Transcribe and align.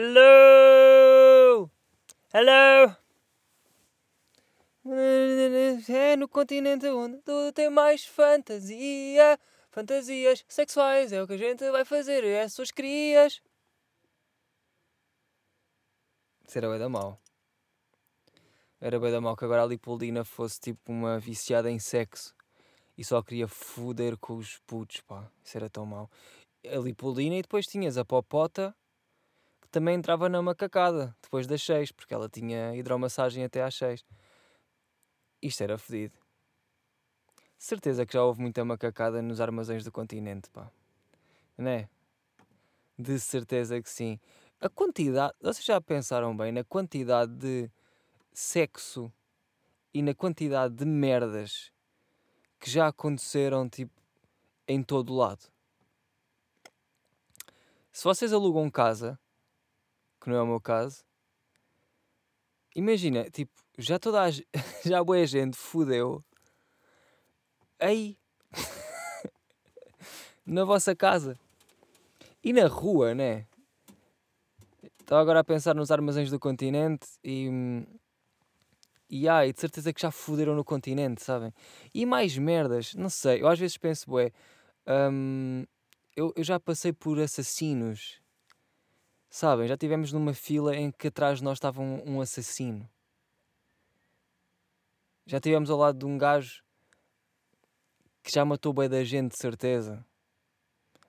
Hello! 0.00 1.68
Hello! 2.32 2.96
É 5.88 6.14
no 6.14 6.28
continente 6.28 6.86
onde 6.86 7.18
tudo 7.22 7.52
tem 7.52 7.68
mais 7.68 8.04
fantasia. 8.04 9.36
Fantasias 9.72 10.44
sexuais 10.46 11.12
é 11.12 11.20
o 11.20 11.26
que 11.26 11.32
a 11.32 11.36
gente 11.36 11.68
vai 11.72 11.84
fazer. 11.84 12.22
É 12.22 12.42
as 12.42 12.52
suas 12.52 12.70
crias. 12.70 13.42
Era 16.54 16.70
bem 16.70 16.78
da 16.78 16.88
mal. 16.88 17.20
Era 18.80 19.00
bem 19.00 19.10
da 19.10 19.20
mal 19.20 19.36
que 19.36 19.44
agora 19.44 19.64
a 19.64 19.66
Lipolina 19.66 20.24
fosse 20.24 20.60
tipo 20.60 20.92
uma 20.92 21.18
viciada 21.18 21.68
em 21.68 21.80
sexo 21.80 22.36
e 22.96 23.04
só 23.04 23.20
queria 23.20 23.48
foder 23.48 24.16
com 24.16 24.36
os 24.36 24.58
putos, 24.64 25.00
pá. 25.00 25.28
Isso 25.42 25.56
era 25.56 25.68
tão 25.68 25.84
mau. 25.84 26.08
A 26.64 26.76
Lipolina 26.76 27.34
e 27.34 27.42
depois 27.42 27.66
tinhas 27.66 27.98
a 27.98 28.04
Popota 28.04 28.72
também 29.70 29.94
entrava 29.96 30.28
na 30.28 30.40
macacada 30.40 31.14
depois 31.22 31.46
das 31.46 31.62
6, 31.62 31.92
porque 31.92 32.14
ela 32.14 32.28
tinha 32.28 32.74
hidromassagem 32.76 33.44
até 33.44 33.62
às 33.62 33.74
6. 33.74 34.04
Isto 35.42 35.62
era 35.62 35.78
fedido. 35.78 36.18
Certeza 37.58 38.06
que 38.06 38.12
já 38.12 38.22
houve 38.22 38.40
muita 38.40 38.64
macacada 38.64 39.20
nos 39.20 39.40
armazéns 39.40 39.84
do 39.84 39.92
continente, 39.92 40.50
pá. 40.50 40.70
Né? 41.56 41.88
De 42.98 43.18
certeza 43.18 43.80
que 43.82 43.90
sim. 43.90 44.18
A 44.60 44.68
quantidade. 44.68 45.34
Vocês 45.40 45.64
já 45.64 45.80
pensaram 45.80 46.36
bem 46.36 46.52
na 46.52 46.64
quantidade 46.64 47.32
de 47.32 47.70
sexo 48.32 49.12
e 49.92 50.02
na 50.02 50.14
quantidade 50.14 50.74
de 50.74 50.84
merdas 50.84 51.72
que 52.58 52.70
já 52.70 52.88
aconteceram, 52.88 53.68
tipo, 53.68 53.92
em 54.66 54.82
todo 54.82 55.14
lado? 55.14 55.44
Se 57.92 58.04
vocês 58.04 58.32
alugam 58.32 58.70
casa, 58.70 59.18
que 60.28 60.30
não 60.30 60.36
é 60.36 60.42
o 60.42 60.46
meu 60.46 60.60
caso, 60.60 61.02
imagina, 62.76 63.30
tipo, 63.30 63.50
já 63.78 63.98
toda 63.98 64.22
a, 64.22 64.30
já 64.84 65.02
boa 65.02 65.26
gente 65.26 65.56
fudeu 65.56 66.22
aí 67.80 68.18
na 70.44 70.64
vossa 70.64 70.94
casa 70.94 71.38
e 72.44 72.52
na 72.52 72.66
rua, 72.66 73.14
né? 73.14 73.46
Estava 75.00 75.22
agora 75.22 75.40
a 75.40 75.44
pensar 75.44 75.74
nos 75.74 75.90
armazéns 75.90 76.30
do 76.30 76.38
continente 76.38 77.06
e. 77.24 77.48
E 79.10 79.26
ai, 79.26 79.54
de 79.54 79.58
certeza 79.58 79.90
que 79.90 80.02
já 80.02 80.10
fuderam 80.10 80.54
no 80.54 80.62
continente, 80.62 81.24
sabem? 81.24 81.50
E 81.94 82.04
mais 82.04 82.36
merdas, 82.36 82.94
não 82.94 83.08
sei. 83.08 83.40
Eu 83.40 83.48
às 83.48 83.58
vezes 83.58 83.78
penso, 83.78 84.04
bué, 84.06 84.30
hum, 85.10 85.64
eu, 86.14 86.30
eu 86.36 86.44
já 86.44 86.60
passei 86.60 86.92
por 86.92 87.18
assassinos, 87.18 88.20
sabem? 89.28 89.68
Já 89.68 89.76
tivemos 89.76 90.12
numa 90.12 90.34
fila 90.34 90.76
em 90.76 90.90
que 90.90 91.08
atrás 91.08 91.38
de 91.38 91.44
nós 91.44 91.58
estava 91.58 91.80
um, 91.80 92.16
um 92.16 92.20
assassino. 92.20 92.88
Já 95.26 95.38
tivemos 95.40 95.70
ao 95.70 95.78
lado 95.78 95.98
de 95.98 96.06
um 96.06 96.16
gajo 96.16 96.62
que 98.22 98.32
já 98.32 98.44
matou 98.44 98.72
bem 98.72 98.88
da 98.88 99.02
gente, 99.04 99.32
de 99.32 99.38
certeza. 99.38 100.04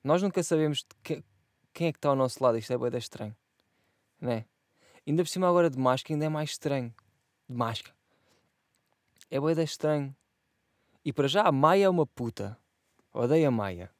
Nós 0.03 0.22
nunca 0.22 0.42
sabemos 0.42 0.86
que, 1.03 1.23
quem 1.73 1.88
é 1.88 1.92
que 1.92 1.97
está 1.97 2.09
ao 2.09 2.16
nosso 2.16 2.44
lado. 2.44 2.58
Isto 2.58 2.73
é 2.73 2.78
bem 2.78 2.90
da 2.90 2.97
estranho. 2.97 3.36
Né? 4.20 4.45
Ainda 5.08 5.23
por 5.23 5.30
cima 5.30 5.47
agora 5.47 5.70
de 5.70 5.78
máscara 5.78 6.14
ainda 6.14 6.25
é 6.25 6.30
mais 6.30 6.52
estranho. 6.52 6.94
De 7.47 7.56
máscara. 7.56 7.95
É 9.30 9.40
bem 9.40 9.56
da 9.56 9.64
estranho. 9.64 10.16
E 11.03 11.14
para 11.14 11.28
já 11.28 11.44
a 11.44 11.52
Maia 11.52 11.86
é 11.86 11.90
uma 11.90 12.06
puta. 12.06 12.58
Odeio 13.14 13.47
a 13.47 13.52
Maia. 13.52 13.92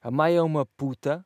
A 0.00 0.10
Maia 0.10 0.38
é 0.38 0.42
uma 0.42 0.66
puta. 0.66 1.24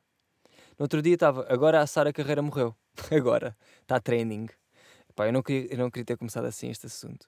No 0.77 0.83
outro 0.83 1.01
dia 1.01 1.15
estava. 1.15 1.45
Agora 1.49 1.81
a 1.81 1.87
Sara 1.87 2.13
Carreira 2.13 2.41
morreu. 2.41 2.75
Agora. 3.11 3.57
Está 3.81 3.99
training. 3.99 4.47
Epá, 5.09 5.27
eu, 5.27 5.33
não 5.33 5.41
queria, 5.41 5.73
eu 5.73 5.77
não 5.77 5.89
queria 5.89 6.05
ter 6.05 6.17
começado 6.17 6.45
assim 6.45 6.69
este 6.69 6.85
assunto. 6.85 7.27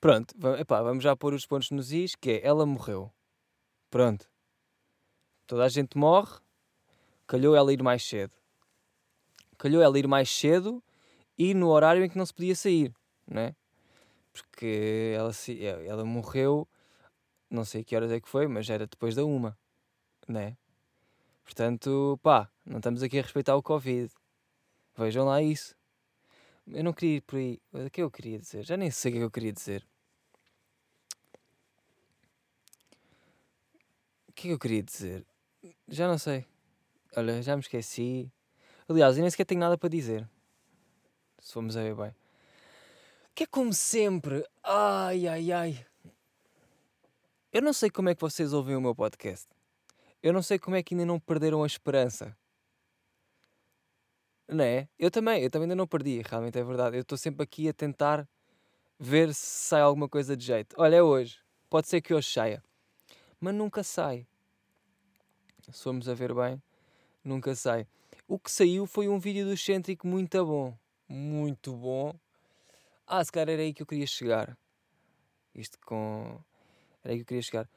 Pronto, 0.00 0.34
epá, 0.58 0.82
vamos 0.82 1.02
já 1.02 1.16
pôr 1.16 1.32
os 1.32 1.46
pontos 1.46 1.70
nos 1.70 1.90
is, 1.90 2.14
que 2.14 2.32
é, 2.32 2.46
ela 2.46 2.66
morreu. 2.66 3.10
Pronto. 3.88 4.28
Toda 5.46 5.64
a 5.64 5.68
gente 5.68 5.96
morre, 5.96 6.40
calhou 7.26 7.54
ela 7.56 7.72
ir 7.72 7.82
mais 7.82 8.02
cedo. 8.02 8.32
Calhou 9.56 9.80
ela 9.80 9.98
ir 9.98 10.06
mais 10.06 10.28
cedo 10.28 10.82
e 11.38 11.54
no 11.54 11.68
horário 11.68 12.04
em 12.04 12.08
que 12.10 12.18
não 12.18 12.26
se 12.26 12.34
podia 12.34 12.54
sair, 12.54 12.92
não 13.26 13.40
é? 13.40 13.56
Porque 14.32 15.14
ela, 15.16 15.30
ela 15.86 16.04
morreu, 16.04 16.68
não 17.48 17.64
sei 17.64 17.84
que 17.84 17.94
horas 17.94 18.10
é 18.10 18.20
que 18.20 18.28
foi, 18.28 18.46
mas 18.46 18.68
era 18.68 18.86
depois 18.86 19.14
da 19.14 19.24
uma, 19.24 19.56
né? 20.28 20.56
Portanto, 21.44 22.18
pá, 22.22 22.50
não 22.64 22.78
estamos 22.78 23.02
aqui 23.02 23.18
a 23.18 23.22
respeitar 23.22 23.54
o 23.54 23.62
Covid. 23.62 24.12
Vejam 24.96 25.26
lá 25.26 25.42
isso. 25.42 25.76
Eu 26.66 26.82
não 26.82 26.92
queria 26.92 27.16
ir 27.16 27.20
por 27.20 27.36
aí. 27.38 27.60
O 27.72 27.90
que 27.90 28.02
eu 28.02 28.10
queria 28.10 28.38
dizer? 28.38 28.64
Já 28.64 28.76
nem 28.76 28.90
sei 28.90 29.12
o 29.12 29.14
que 29.14 29.20
eu 29.20 29.30
queria 29.30 29.52
dizer. 29.52 29.86
O 34.28 34.32
que 34.32 34.48
é 34.48 34.50
que 34.50 34.54
eu 34.54 34.58
queria 34.58 34.82
dizer? 34.82 35.26
Já 35.86 36.08
não 36.08 36.18
sei. 36.18 36.46
Olha, 37.16 37.42
já 37.42 37.54
me 37.54 37.60
esqueci. 37.60 38.32
Aliás, 38.88 39.16
eu 39.16 39.20
nem 39.20 39.30
sequer 39.30 39.44
tenho 39.44 39.60
nada 39.60 39.78
para 39.78 39.88
dizer. 39.88 40.28
Se 41.40 41.52
formos 41.52 41.76
a 41.76 41.82
ver 41.82 41.94
bem. 41.94 42.14
Que 43.34 43.44
é 43.44 43.46
como 43.46 43.72
sempre. 43.72 44.44
Ai, 44.62 45.28
ai, 45.28 45.52
ai. 45.52 45.86
Eu 47.52 47.62
não 47.62 47.72
sei 47.72 47.90
como 47.90 48.08
é 48.08 48.14
que 48.14 48.20
vocês 48.20 48.52
ouvem 48.52 48.74
o 48.74 48.80
meu 48.80 48.94
podcast. 48.94 49.48
Eu 50.24 50.32
não 50.32 50.42
sei 50.42 50.58
como 50.58 50.74
é 50.74 50.82
que 50.82 50.94
ainda 50.94 51.04
não 51.06 51.20
perderam 51.20 51.62
a 51.62 51.66
esperança. 51.66 52.36
Não 54.48 54.64
é? 54.64 54.88
Eu 54.98 55.10
também, 55.10 55.42
eu 55.42 55.50
também 55.50 55.66
ainda 55.66 55.76
não 55.76 55.86
perdi, 55.86 56.22
realmente 56.22 56.58
é 56.58 56.64
verdade. 56.64 56.96
Eu 56.96 57.02
estou 57.02 57.16
sempre 57.16 57.44
aqui 57.44 57.68
a 57.68 57.72
tentar 57.72 58.28
ver 58.98 59.32
se 59.34 59.68
sai 59.68 59.82
alguma 59.82 60.08
coisa 60.08 60.36
de 60.36 60.44
jeito. 60.44 60.74
Olha, 60.78 60.96
é 60.96 61.02
hoje. 61.02 61.38
Pode 61.70 61.88
ser 61.88 62.00
que 62.00 62.12
hoje 62.12 62.32
saia 62.32 62.62
mas 63.44 63.54
nunca 63.54 63.82
sai. 63.82 64.26
Se 65.70 65.82
formos 65.82 66.08
a 66.08 66.14
ver 66.14 66.34
bem, 66.34 66.62
nunca 67.22 67.54
sai. 67.54 67.86
O 68.26 68.38
que 68.38 68.50
saiu 68.50 68.86
foi 68.86 69.06
um 69.06 69.18
vídeo 69.18 69.44
do 69.44 69.52
Excêntrico 69.52 70.06
muito 70.06 70.42
bom. 70.46 70.74
Muito 71.06 71.76
bom. 71.76 72.14
Ah, 73.06 73.22
se 73.22 73.30
calhar 73.30 73.50
era 73.50 73.60
aí 73.60 73.74
que 73.74 73.82
eu 73.82 73.86
queria 73.86 74.06
chegar. 74.06 74.56
Isto 75.54 75.78
com. 75.84 76.40
Era 77.02 77.12
aí 77.12 77.16
que 77.18 77.22
eu 77.22 77.26
queria 77.26 77.42
chegar. 77.42 77.68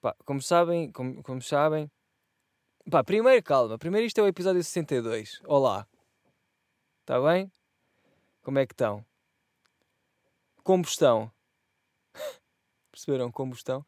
Pá, 0.00 0.14
como 0.24 0.40
sabem, 0.40 0.92
como, 0.92 1.20
como 1.24 1.42
sabem. 1.42 1.90
Pá, 2.88 3.02
primeiro 3.02 3.42
calma. 3.42 3.76
Primeiro 3.76 4.06
isto 4.06 4.18
é 4.18 4.22
o 4.22 4.28
episódio 4.28 4.62
62. 4.62 5.40
Olá. 5.44 5.88
Está 7.00 7.20
bem? 7.20 7.50
Como 8.42 8.60
é 8.60 8.66
que 8.66 8.74
estão? 8.74 9.04
Combustão. 10.62 11.32
Perceberam? 12.92 13.32
Combustão. 13.32 13.84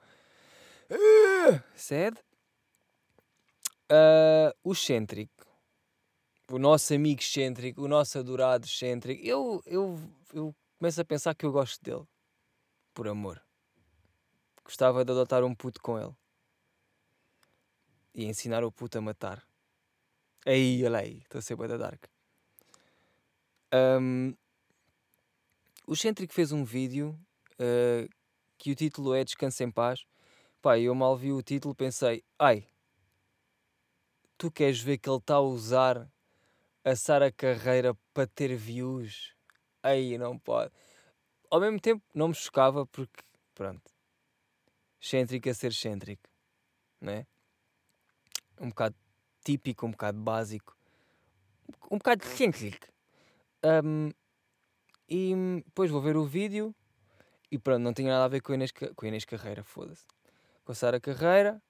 Sede. 1.76 2.18
Uh, 3.88 4.50
o 4.64 4.72
excêntrico. 4.72 5.46
O 6.50 6.58
nosso 6.58 6.92
amigo 6.92 7.20
excêntrico, 7.20 7.82
o 7.82 7.88
nosso 7.88 8.18
adorado 8.18 8.66
excêntrico. 8.66 9.24
Eu, 9.24 9.62
eu, 9.64 9.96
eu 10.34 10.52
começo 10.76 11.00
a 11.00 11.04
pensar 11.04 11.36
que 11.36 11.46
eu 11.46 11.52
gosto 11.52 11.80
dele. 11.84 12.04
Por 12.92 13.06
amor. 13.06 13.40
Gostava 14.64 15.04
de 15.04 15.12
adotar 15.12 15.44
um 15.44 15.54
puto 15.54 15.80
com 15.80 15.96
ele. 15.96 16.16
E 18.18 18.24
ensinar 18.24 18.64
o 18.64 18.72
puto 18.72 18.98
a 18.98 19.00
matar. 19.00 19.46
Aí, 20.44 20.84
olha 20.84 20.98
aí. 20.98 21.18
Estou 21.18 21.38
a 21.38 21.42
ser 21.42 21.56
da 21.56 21.76
dark. 21.76 22.04
Um, 23.72 24.34
o 25.86 25.92
excêntrico 25.92 26.34
fez 26.34 26.50
um 26.50 26.64
vídeo 26.64 27.16
uh, 27.60 28.08
que 28.58 28.72
o 28.72 28.74
título 28.74 29.14
é 29.14 29.22
Descansa 29.22 29.62
em 29.62 29.70
Paz 29.70 30.04
Pá, 30.60 30.76
eu 30.76 30.92
mal 30.96 31.16
vi 31.16 31.32
o 31.32 31.40
título 31.40 31.72
pensei, 31.76 32.24
ai, 32.36 32.66
tu 34.36 34.50
queres 34.50 34.80
ver 34.80 34.98
que 34.98 35.08
ele 35.08 35.18
está 35.18 35.34
a 35.36 35.40
usar 35.40 36.10
a 36.84 36.96
Sara 36.96 37.30
Carreira 37.30 37.96
para 38.12 38.26
ter 38.26 38.56
views? 38.56 39.32
Aí 39.80 40.18
não 40.18 40.36
pode. 40.36 40.74
Ao 41.48 41.60
mesmo 41.60 41.78
tempo 41.78 42.04
não 42.12 42.28
me 42.28 42.34
chocava 42.34 42.84
porque, 42.84 43.22
pronto, 43.54 43.88
excêntrico 45.00 45.48
a 45.48 45.54
ser 45.54 45.68
excêntrico, 45.68 46.28
né? 47.00 47.24
Um 48.60 48.68
bocado 48.68 48.96
típico, 49.44 49.86
um 49.86 49.90
bocado 49.90 50.18
básico, 50.18 50.76
um 51.90 51.98
bocado 51.98 52.24
excêntrico. 52.24 52.86
Um, 53.64 54.10
e 55.08 55.62
depois 55.64 55.90
vou 55.90 56.00
ver 56.00 56.16
o 56.16 56.24
vídeo 56.24 56.74
e 57.50 57.58
pronto, 57.58 57.82
não 57.82 57.94
tinha 57.94 58.10
nada 58.10 58.24
a 58.24 58.28
ver 58.28 58.40
com 58.40 58.52
a 58.52 58.54
Inês, 58.54 58.72
com 58.72 59.04
a 59.04 59.08
Inês 59.08 59.24
Carreira, 59.24 59.64
foda-se 59.64 60.04
passar 60.68 60.94
a 60.94 61.00
carreira 61.00 61.62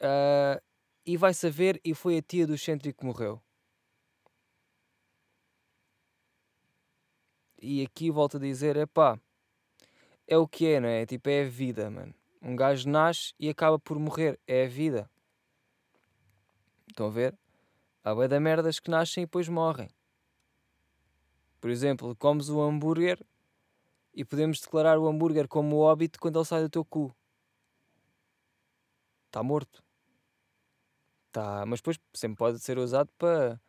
uh, 0.00 0.62
e 1.04 1.16
vai 1.16 1.34
saber 1.34 1.80
e 1.84 1.92
foi 1.94 2.18
a 2.18 2.22
tia 2.22 2.46
do 2.46 2.54
excêntrico 2.54 3.00
que 3.00 3.04
morreu. 3.04 3.42
E 7.60 7.82
aqui 7.82 8.12
volto 8.12 8.36
a 8.36 8.40
dizer, 8.40 8.76
é 8.76 8.86
pá, 8.86 9.18
é 10.28 10.38
o 10.38 10.46
que 10.46 10.64
é, 10.68 10.78
não 10.78 10.88
é? 10.88 11.04
Tipo, 11.04 11.28
é 11.28 11.42
a 11.42 11.48
vida, 11.48 11.90
mano. 11.90 12.14
Um 12.40 12.54
gajo 12.54 12.88
nasce 12.88 13.34
e 13.36 13.48
acaba 13.48 13.80
por 13.80 13.98
morrer, 13.98 14.38
é 14.46 14.66
a 14.66 14.68
vida. 14.68 15.10
Estão 16.94 17.08
a 17.08 17.10
ver? 17.10 17.36
Há 18.04 18.14
bué 18.14 18.28
da 18.28 18.38
merdas 18.38 18.78
que 18.78 18.88
nascem 18.88 19.24
e 19.24 19.26
depois 19.26 19.48
morrem. 19.48 19.90
Por 21.60 21.68
exemplo, 21.68 22.14
comes 22.14 22.48
o 22.48 22.62
hambúrguer 22.62 23.18
e 24.14 24.24
podemos 24.24 24.60
declarar 24.60 24.96
o 24.96 25.08
hambúrguer 25.08 25.48
como 25.48 25.78
óbito 25.78 26.20
quando 26.20 26.38
ele 26.38 26.44
sai 26.44 26.62
do 26.62 26.70
teu 26.70 26.84
cu. 26.84 27.12
Está 29.26 29.42
morto. 29.42 29.82
Tá, 31.32 31.66
mas 31.66 31.80
depois 31.80 31.98
sempre 32.12 32.38
pode 32.38 32.60
ser 32.60 32.78
usado 32.78 33.10
para, 33.18 33.60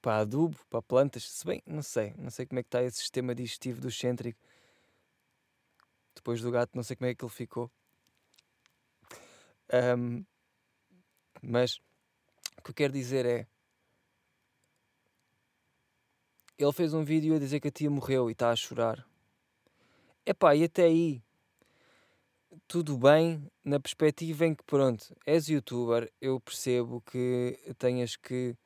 para 0.00 0.18
adubo, 0.18 0.56
para 0.70 0.80
plantas. 0.80 1.28
Se 1.28 1.44
bem, 1.44 1.60
não 1.66 1.82
sei. 1.82 2.14
Não 2.16 2.30
sei 2.30 2.46
como 2.46 2.60
é 2.60 2.62
que 2.62 2.68
está 2.68 2.80
esse 2.84 2.98
sistema 2.98 3.34
digestivo 3.34 3.80
do 3.80 3.90
cêntrico. 3.90 4.38
Depois 6.14 6.40
do 6.40 6.52
gato, 6.52 6.76
não 6.76 6.84
sei 6.84 6.94
como 6.94 7.10
é 7.10 7.14
que 7.16 7.24
ele 7.24 7.32
ficou. 7.32 7.68
Um, 9.98 10.24
mas 11.42 11.80
o 12.62 12.64
que 12.64 12.70
eu 12.70 12.74
quero 12.74 12.92
dizer 12.92 13.26
é. 13.26 13.46
Ele 16.56 16.72
fez 16.72 16.94
um 16.94 17.04
vídeo 17.04 17.34
a 17.34 17.38
dizer 17.38 17.60
que 17.60 17.68
a 17.68 17.72
tia 17.72 17.90
morreu 17.90 18.30
e 18.30 18.32
está 18.32 18.50
a 18.50 18.56
chorar. 18.56 19.04
Epá, 20.24 20.54
e 20.54 20.64
até 20.64 20.84
aí 20.84 21.20
tudo 22.68 22.96
bem 22.96 23.50
na 23.64 23.80
perspectiva 23.80 24.46
em 24.46 24.54
que, 24.54 24.62
pronto, 24.64 25.14
és 25.26 25.48
youtuber, 25.48 26.10
eu 26.20 26.38
percebo 26.38 27.00
que 27.00 27.58
tenhas 27.78 28.16
que 28.16 28.56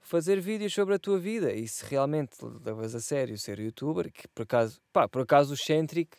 fazer 0.00 0.40
vídeos 0.40 0.72
sobre 0.72 0.94
a 0.94 0.98
tua 0.98 1.18
vida 1.18 1.52
e 1.52 1.66
se 1.66 1.84
realmente 1.84 2.36
levas 2.64 2.94
a 2.94 3.00
sério 3.00 3.36
ser 3.38 3.58
youtuber, 3.58 4.12
que 4.12 4.28
por 4.28 4.42
acaso, 4.42 4.80
pá, 4.92 5.08
por 5.08 5.22
acaso 5.22 5.54
o 5.54 5.56
Centric 5.56 6.16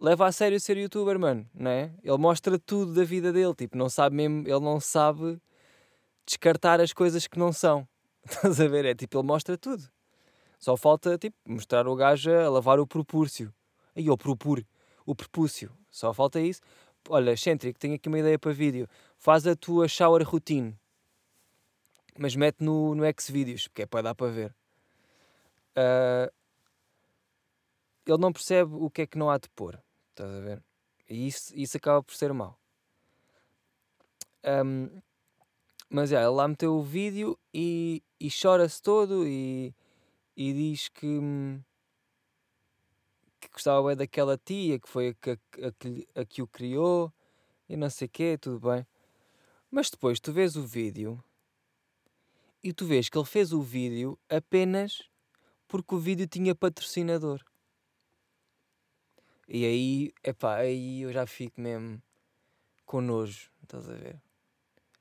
leva 0.00 0.26
a 0.26 0.32
sério 0.32 0.60
ser 0.60 0.76
youtuber, 0.76 1.18
mano, 1.18 1.48
não 1.54 1.70
é? 1.70 1.92
Ele 2.02 2.18
mostra 2.18 2.58
tudo 2.58 2.92
da 2.92 3.04
vida 3.04 3.32
dele, 3.32 3.54
tipo, 3.54 3.76
não 3.76 3.88
sabe 3.88 4.16
mesmo, 4.16 4.46
ele 4.46 4.60
não 4.60 4.80
sabe 4.80 5.40
descartar 6.26 6.80
as 6.80 6.92
coisas 6.92 7.26
que 7.26 7.38
não 7.38 7.52
são. 7.52 7.86
Estás 8.24 8.60
a 8.60 8.68
ver? 8.68 8.84
É 8.84 8.94
tipo, 8.94 9.18
ele 9.18 9.26
mostra 9.26 9.56
tudo. 9.56 9.88
Só 10.58 10.76
falta, 10.76 11.18
tipo, 11.18 11.36
mostrar 11.46 11.86
o 11.86 11.94
gajo 11.94 12.30
a 12.30 12.48
lavar 12.48 12.80
o 12.80 12.86
propúrcio. 12.86 13.52
Aí, 13.94 14.08
o 14.08 14.16
propur, 14.16 14.64
o 15.04 15.14
prepúcio. 15.14 15.70
Só 15.90 16.12
falta 16.12 16.40
isso. 16.40 16.60
Olha, 17.08 17.36
Centric, 17.36 17.78
tenho 17.78 17.94
aqui 17.94 18.08
uma 18.08 18.18
ideia 18.18 18.38
para 18.38 18.52
vídeo. 18.52 18.88
Faz 19.18 19.46
a 19.46 19.54
tua 19.54 19.86
shower 19.86 20.26
routine. 20.26 20.76
Mas 22.18 22.34
mete 22.34 22.62
no, 22.62 22.94
no 22.94 23.04
Xvideos, 23.20 23.68
porque 23.68 23.82
é 23.82 23.86
para 23.86 24.02
dar 24.02 24.14
para 24.14 24.30
ver. 24.30 24.54
Uh, 25.76 26.32
ele 28.06 28.18
não 28.18 28.32
percebe 28.32 28.74
o 28.74 28.88
que 28.88 29.02
é 29.02 29.06
que 29.06 29.18
não 29.18 29.30
há 29.30 29.38
de 29.38 29.48
pôr. 29.50 29.78
Estás 30.10 30.30
a 30.30 30.40
ver? 30.40 30.62
E 31.08 31.26
isso, 31.26 31.52
isso 31.54 31.76
acaba 31.76 32.02
por 32.02 32.14
ser 32.14 32.32
mau. 32.32 32.58
Um, 34.44 34.88
mas 35.94 36.10
é, 36.10 36.16
ele 36.16 36.26
lá 36.26 36.48
meteu 36.48 36.74
o 36.74 36.82
vídeo 36.82 37.38
e, 37.54 38.02
e 38.18 38.28
chora-se 38.28 38.82
todo 38.82 39.24
e, 39.28 39.72
e 40.36 40.52
diz 40.52 40.88
que, 40.88 41.20
que 43.40 43.48
gostava 43.48 43.86
bem 43.86 43.96
daquela 43.96 44.36
tia 44.36 44.80
que 44.80 44.88
foi 44.88 45.10
a 45.10 45.14
que, 45.14 45.30
a, 45.30 45.36
a, 45.36 46.20
a 46.22 46.24
que 46.24 46.42
o 46.42 46.48
criou 46.48 47.12
e 47.68 47.76
não 47.76 47.88
sei 47.88 48.08
o 48.08 48.10
quê, 48.10 48.36
tudo 48.36 48.58
bem. 48.58 48.84
Mas 49.70 49.88
depois 49.88 50.18
tu 50.18 50.32
vês 50.32 50.56
o 50.56 50.66
vídeo 50.66 51.22
e 52.60 52.72
tu 52.72 52.86
vês 52.86 53.08
que 53.08 53.16
ele 53.16 53.24
fez 53.24 53.52
o 53.52 53.62
vídeo 53.62 54.18
apenas 54.28 55.08
porque 55.68 55.94
o 55.94 55.98
vídeo 55.98 56.26
tinha 56.26 56.56
patrocinador. 56.56 57.40
E 59.46 59.64
aí, 59.64 60.12
epá, 60.24 60.56
aí 60.56 61.02
eu 61.02 61.12
já 61.12 61.24
fico 61.24 61.60
mesmo 61.60 62.02
com 62.84 63.00
nojo, 63.00 63.48
estás 63.62 63.88
a 63.88 63.94
ver? 63.94 64.23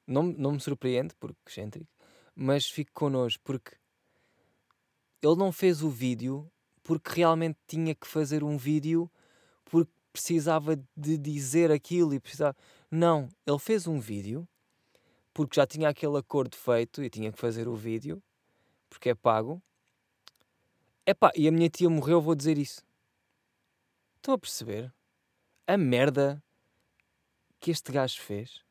Não, 0.05 0.23
não 0.23 0.53
me 0.53 0.59
surpreende, 0.59 1.15
porque 1.19 1.37
excêntrico, 1.47 1.89
mas 2.35 2.65
fico 2.65 2.91
com 2.93 3.09
nojo, 3.09 3.39
porque 3.43 3.75
ele 5.21 5.35
não 5.35 5.51
fez 5.51 5.81
o 5.81 5.89
vídeo 5.89 6.49
porque 6.83 7.13
realmente 7.15 7.57
tinha 7.65 7.95
que 7.95 8.05
fazer 8.05 8.43
um 8.43 8.57
vídeo 8.57 9.09
porque 9.63 9.91
precisava 10.11 10.75
de 10.95 11.17
dizer 11.17 11.71
aquilo 11.71 12.13
e 12.13 12.19
precisava. 12.19 12.55
Não, 12.91 13.29
ele 13.47 13.59
fez 13.59 13.87
um 13.87 13.99
vídeo 13.99 14.47
porque 15.33 15.55
já 15.55 15.65
tinha 15.65 15.89
aquele 15.89 16.17
acordo 16.17 16.55
feito 16.55 17.01
e 17.01 17.09
tinha 17.09 17.31
que 17.31 17.39
fazer 17.39 17.67
o 17.67 17.75
vídeo 17.75 18.21
porque 18.89 19.09
é 19.09 19.15
pago. 19.15 19.61
Epá, 21.05 21.31
e 21.35 21.47
a 21.47 21.51
minha 21.51 21.69
tia 21.69 21.89
morreu, 21.89 22.21
vou 22.21 22.35
dizer 22.35 22.57
isso. 22.57 22.81
Estão 24.17 24.35
a 24.35 24.37
perceber? 24.37 24.93
A 25.65 25.77
merda 25.77 26.41
que 27.59 27.71
este 27.71 27.91
gajo 27.91 28.21
fez. 28.21 28.61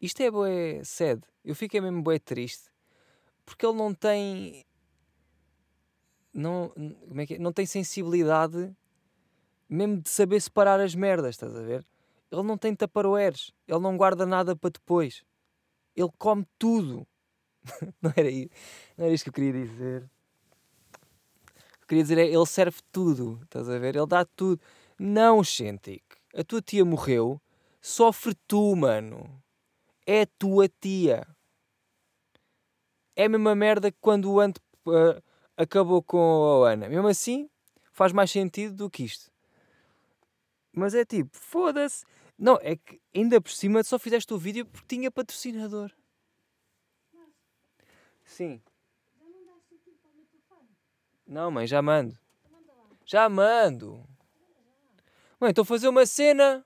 Isto 0.00 0.22
é 0.22 0.30
bué 0.30 0.82
sad. 0.84 1.22
Eu 1.44 1.54
fiquei 1.54 1.80
mesmo 1.80 2.02
bué 2.02 2.18
triste. 2.18 2.70
Porque 3.44 3.64
ele 3.64 3.76
não 3.76 3.94
tem... 3.94 4.64
Não, 6.32 6.68
como 7.08 7.20
é 7.20 7.26
que 7.26 7.34
é? 7.34 7.38
não 7.38 7.52
tem 7.52 7.66
sensibilidade 7.66 8.74
mesmo 9.68 10.00
de 10.00 10.08
saber 10.08 10.40
separar 10.40 10.80
as 10.80 10.94
merdas, 10.94 11.34
estás 11.34 11.54
a 11.56 11.62
ver? 11.62 11.84
Ele 12.30 12.42
não 12.42 12.56
tem 12.56 12.74
taparoeiros. 12.74 13.52
Ele 13.66 13.80
não 13.80 13.96
guarda 13.96 14.24
nada 14.24 14.54
para 14.54 14.70
depois. 14.70 15.24
Ele 15.96 16.10
come 16.16 16.46
tudo. 16.58 17.06
não, 18.00 18.12
era 18.14 18.30
isso, 18.30 18.50
não 18.96 19.06
era 19.06 19.14
isto 19.14 19.24
que 19.24 19.30
eu 19.30 19.34
queria 19.34 19.52
dizer 19.52 20.08
queria 21.88 22.02
dizer 22.02 22.18
é, 22.18 22.26
ele 22.26 22.46
serve 22.46 22.78
tudo, 22.92 23.40
estás 23.44 23.68
a 23.68 23.78
ver? 23.78 23.96
Ele 23.96 24.06
dá 24.06 24.24
tudo. 24.24 24.60
Não, 24.98 25.42
Xentic, 25.42 26.02
a 26.36 26.44
tua 26.44 26.60
tia 26.60 26.84
morreu, 26.84 27.40
sofre 27.80 28.34
tu, 28.46 28.76
mano. 28.76 29.42
É 30.10 30.24
tua 30.24 30.66
tia. 30.70 31.28
É 33.14 33.26
a 33.26 33.28
mesma 33.28 33.54
merda 33.54 33.92
que 33.92 33.98
quando 34.00 34.32
o 34.32 34.40
Ant 34.40 34.56
uh, 34.86 35.22
acabou 35.54 36.02
com 36.02 36.64
a 36.64 36.70
Ana. 36.70 36.88
Mesmo 36.88 37.08
assim, 37.08 37.50
faz 37.92 38.10
mais 38.10 38.30
sentido 38.30 38.74
do 38.74 38.88
que 38.88 39.04
isto. 39.04 39.30
Mas 40.72 40.94
é 40.94 41.04
tipo, 41.04 41.36
foda-se. 41.36 42.06
Não, 42.38 42.58
é 42.62 42.74
que 42.76 42.98
ainda 43.14 43.38
por 43.38 43.50
cima 43.50 43.84
só 43.84 43.98
fizeste 43.98 44.32
o 44.32 44.38
vídeo 44.38 44.64
porque 44.64 44.86
tinha 44.88 45.10
patrocinador. 45.10 45.92
Sim. 48.24 48.62
Não, 51.26 51.50
mãe, 51.50 51.66
já 51.66 51.82
mando. 51.82 52.18
Já 53.04 53.28
mando. 53.28 54.08
Mãe, 55.38 55.50
estou 55.50 55.64
a 55.64 55.66
fazer 55.66 55.88
uma 55.88 56.06
cena. 56.06 56.64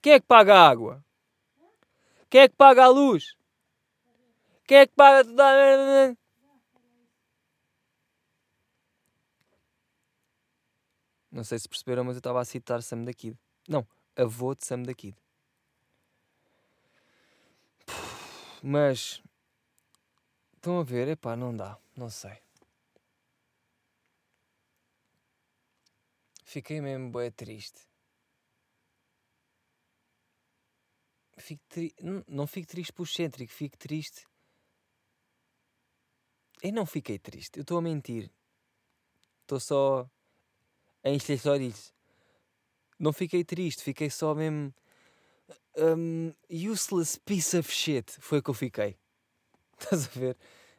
Quem 0.00 0.12
é 0.12 0.20
que 0.20 0.26
paga 0.26 0.54
a 0.54 0.68
água? 0.68 1.05
Quem 2.28 2.40
é 2.42 2.48
que 2.48 2.56
paga 2.56 2.84
a 2.84 2.88
luz? 2.88 3.36
Quem 4.66 4.78
é 4.78 4.86
que 4.86 4.94
paga 4.94 5.24
toda 5.24 5.48
a 5.48 5.54
merda? 5.54 6.18
Não 11.30 11.44
sei 11.44 11.58
se 11.58 11.68
perceberam, 11.68 12.02
mas 12.02 12.16
eu 12.16 12.18
estava 12.18 12.40
a 12.40 12.44
citar 12.44 12.82
Sam 12.82 13.04
da 13.04 13.12
Kid. 13.12 13.38
Não, 13.68 13.86
avô 14.16 14.54
de 14.54 14.64
Sam 14.64 14.82
da 14.82 14.94
Kid. 14.94 15.16
Mas 18.62 19.22
estão 20.54 20.80
a 20.80 20.82
ver, 20.82 21.06
epá, 21.08 21.36
não 21.36 21.54
dá, 21.54 21.78
não 21.96 22.10
sei. 22.10 22.38
Fiquei 26.42 26.80
mesmo 26.80 27.10
bem 27.10 27.30
triste. 27.30 27.86
Fico 31.38 31.62
tri... 31.68 31.94
não, 32.00 32.24
não 32.26 32.46
fico 32.46 32.66
triste 32.66 32.92
por 32.92 33.04
excêntrico, 33.04 33.52
fico 33.52 33.76
triste. 33.76 34.26
Eu 36.62 36.72
não 36.72 36.86
fiquei 36.86 37.18
triste, 37.18 37.58
eu 37.58 37.62
estou 37.62 37.78
a 37.78 37.82
mentir. 37.82 38.30
Estou 39.42 39.60
só 39.60 40.10
a 41.04 41.10
encher 41.10 41.38
só 41.38 41.56
disso. 41.56 41.94
Não 42.98 43.12
fiquei 43.12 43.44
triste, 43.44 43.82
fiquei 43.82 44.10
só 44.10 44.34
mesmo. 44.34 44.74
Um, 45.76 46.32
useless 46.50 47.18
piece 47.18 47.56
of 47.56 47.70
shit. 47.70 48.10
Foi 48.20 48.38
o 48.38 48.42
que 48.42 48.50
eu 48.50 48.54
fiquei. 48.54 48.96
Estás 49.78 50.06
a 50.06 50.18
ver? 50.18 50.36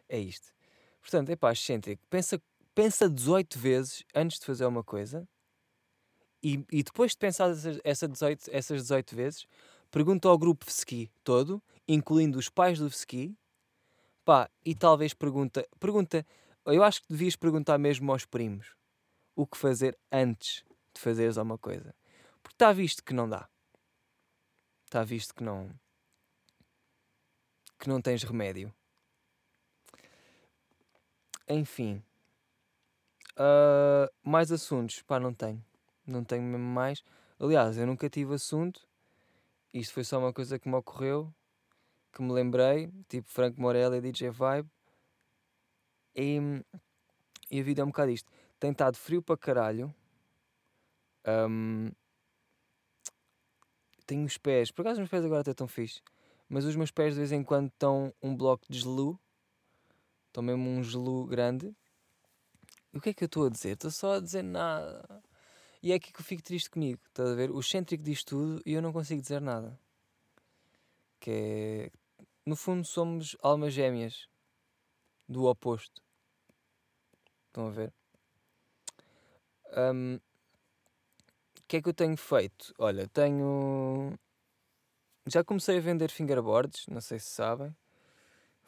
É 0.10 0.20
isto. 0.20 0.52
Portanto, 1.00 1.30
é 1.30 1.36
pá, 1.36 1.52
excêntrico. 1.52 2.04
Pensa, 2.10 2.42
pensa 2.74 3.08
18 3.08 3.60
vezes 3.60 4.04
antes 4.14 4.40
de 4.40 4.46
fazer 4.46 4.66
uma 4.66 4.84
coisa 4.84 5.28
e, 6.44 6.66
e 6.72 6.84
depois 6.84 7.12
de 7.12 7.18
pensar 7.18 7.50
essas, 7.50 7.80
essa 7.84 8.08
18, 8.08 8.50
essas 8.52 8.82
18 8.84 9.16
vezes, 9.16 9.48
pergunta 9.92 10.28
ao 10.28 10.38
grupo 10.38 10.66
Vski 10.66 11.12
todo, 11.24 11.62
incluindo 11.88 12.38
os 12.38 12.50
pais 12.50 12.80
do 12.80 12.90
Vski, 12.90 13.36
pá, 14.26 14.50
e 14.66 14.76
talvez 14.76 15.14
pergunta, 15.14 15.68
pergunta, 15.80 16.26
eu 16.66 16.84
acho 16.84 17.02
que 17.02 17.10
devias 17.10 17.36
perguntar 17.36 17.78
mesmo 17.78 18.12
aos 18.12 18.26
primos 18.26 18.76
o 19.36 19.46
que 19.46 19.58
fazer 19.58 19.98
antes 20.12 20.64
de 20.94 21.00
fazeres 21.00 21.38
alguma 21.38 21.58
coisa. 21.58 21.96
Porque 22.42 22.56
está 22.56 22.72
visto 22.74 23.04
que 23.04 23.14
não 23.14 23.30
dá. 23.30 23.48
Está 24.86 25.04
visto 25.04 25.34
que 25.34 25.44
não 25.44 25.70
que 27.80 27.88
não 27.88 28.02
tens 28.02 28.24
remédio. 28.24 28.74
Enfim. 31.48 32.04
Uh, 33.34 34.12
mais 34.24 34.52
assuntos? 34.52 35.02
Pá, 35.04 35.20
não 35.20 35.34
tenho 35.34 35.64
não 36.08 36.24
tenho 36.24 36.44
mesmo 36.44 36.66
mais. 36.66 37.04
Aliás, 37.40 37.78
eu 37.78 37.86
nunca 37.86 38.10
tive 38.10 38.34
assunto 38.34 38.87
Isto 39.74 39.94
foi 39.94 40.04
só 40.04 40.20
uma 40.20 40.34
coisa 40.34 40.58
que 40.58 40.68
me 40.68 40.76
ocorreu, 40.76 41.34
que 42.12 42.22
me 42.22 42.32
lembrei, 42.32 42.92
tipo 43.08 43.30
Franco 43.30 43.62
Morelli 43.62 44.02
DJ 44.02 44.30
Vibe. 44.30 44.70
E, 46.16 46.40
e 47.52 47.60
a 47.60 47.64
vida 47.64 47.82
é 47.82 47.84
um 47.84 47.90
bocado 47.90 48.12
isto. 48.12 48.32
Tem 48.60 48.72
estado 48.72 48.98
frio 48.98 49.22
para 49.22 49.38
caralho. 49.38 49.94
Um, 51.28 51.92
tenho 54.08 54.26
os 54.26 54.38
pés, 54.38 54.72
por 54.72 54.82
acaso 54.82 54.94
os 54.94 55.00
meus 55.00 55.10
pés 55.10 55.26
agora 55.26 55.42
até 55.42 55.52
estão 55.52 55.68
fixe, 55.68 56.02
mas 56.48 56.64
os 56.64 56.78
meus 56.78 56.90
pés 56.90 57.14
de 57.14 57.20
vez 57.20 57.34
em 57.34 57.44
quando 57.44 57.68
estão 57.68 58.14
um 58.24 58.34
bloco 58.36 58.66
de 58.70 58.80
gelu, 58.80 59.20
estão 60.28 60.42
mesmo 60.42 60.70
um 60.70 60.82
gelu 60.82 61.26
grande. 61.26 61.76
E 62.94 62.98
o 62.98 63.02
que 63.02 63.10
é 63.10 63.14
que 63.14 63.26
eu 63.26 63.28
estou 63.28 63.46
a 63.46 63.50
dizer? 63.50 63.72
Estou 63.72 63.92
só 63.92 64.14
a 64.14 64.20
dizer 64.22 64.44
nada. 64.44 65.22
E 65.82 65.92
é 65.92 65.96
aqui 65.96 66.12
que 66.12 66.20
eu 66.20 66.26
fico 66.26 66.42
triste 66.42 66.70
comigo, 66.70 67.00
estás 67.08 67.30
a 67.30 67.36
ver? 67.36 67.52
O 67.52 67.60
excêntrico 67.60 68.04
diz 68.04 68.24
tudo 68.24 68.62
e 68.66 68.74
eu 68.74 68.82
não 68.82 68.92
consigo 68.92 69.22
dizer 69.22 69.42
nada. 69.42 69.80
Que 71.20 71.32
é. 71.32 71.92
No 72.46 72.56
fundo, 72.56 72.86
somos 72.86 73.36
almas 73.42 73.74
gêmeas 73.74 74.28
do 75.28 75.46
oposto. 75.46 76.02
Estão 77.48 77.68
a 77.68 77.72
ver? 77.72 77.94
Um, 79.76 80.16
o 80.16 81.62
que 81.68 81.78
é 81.78 81.82
que 81.82 81.90
eu 81.90 81.94
tenho 81.94 82.16
feito? 82.16 82.74
Olha, 82.80 83.08
tenho. 83.10 84.18
Já 85.26 85.44
comecei 85.44 85.78
a 85.78 85.82
vender 85.82 86.10
fingerboards, 86.10 86.88
não 86.88 87.02
sei 87.02 87.20
se 87.20 87.30
sabem. 87.30 87.76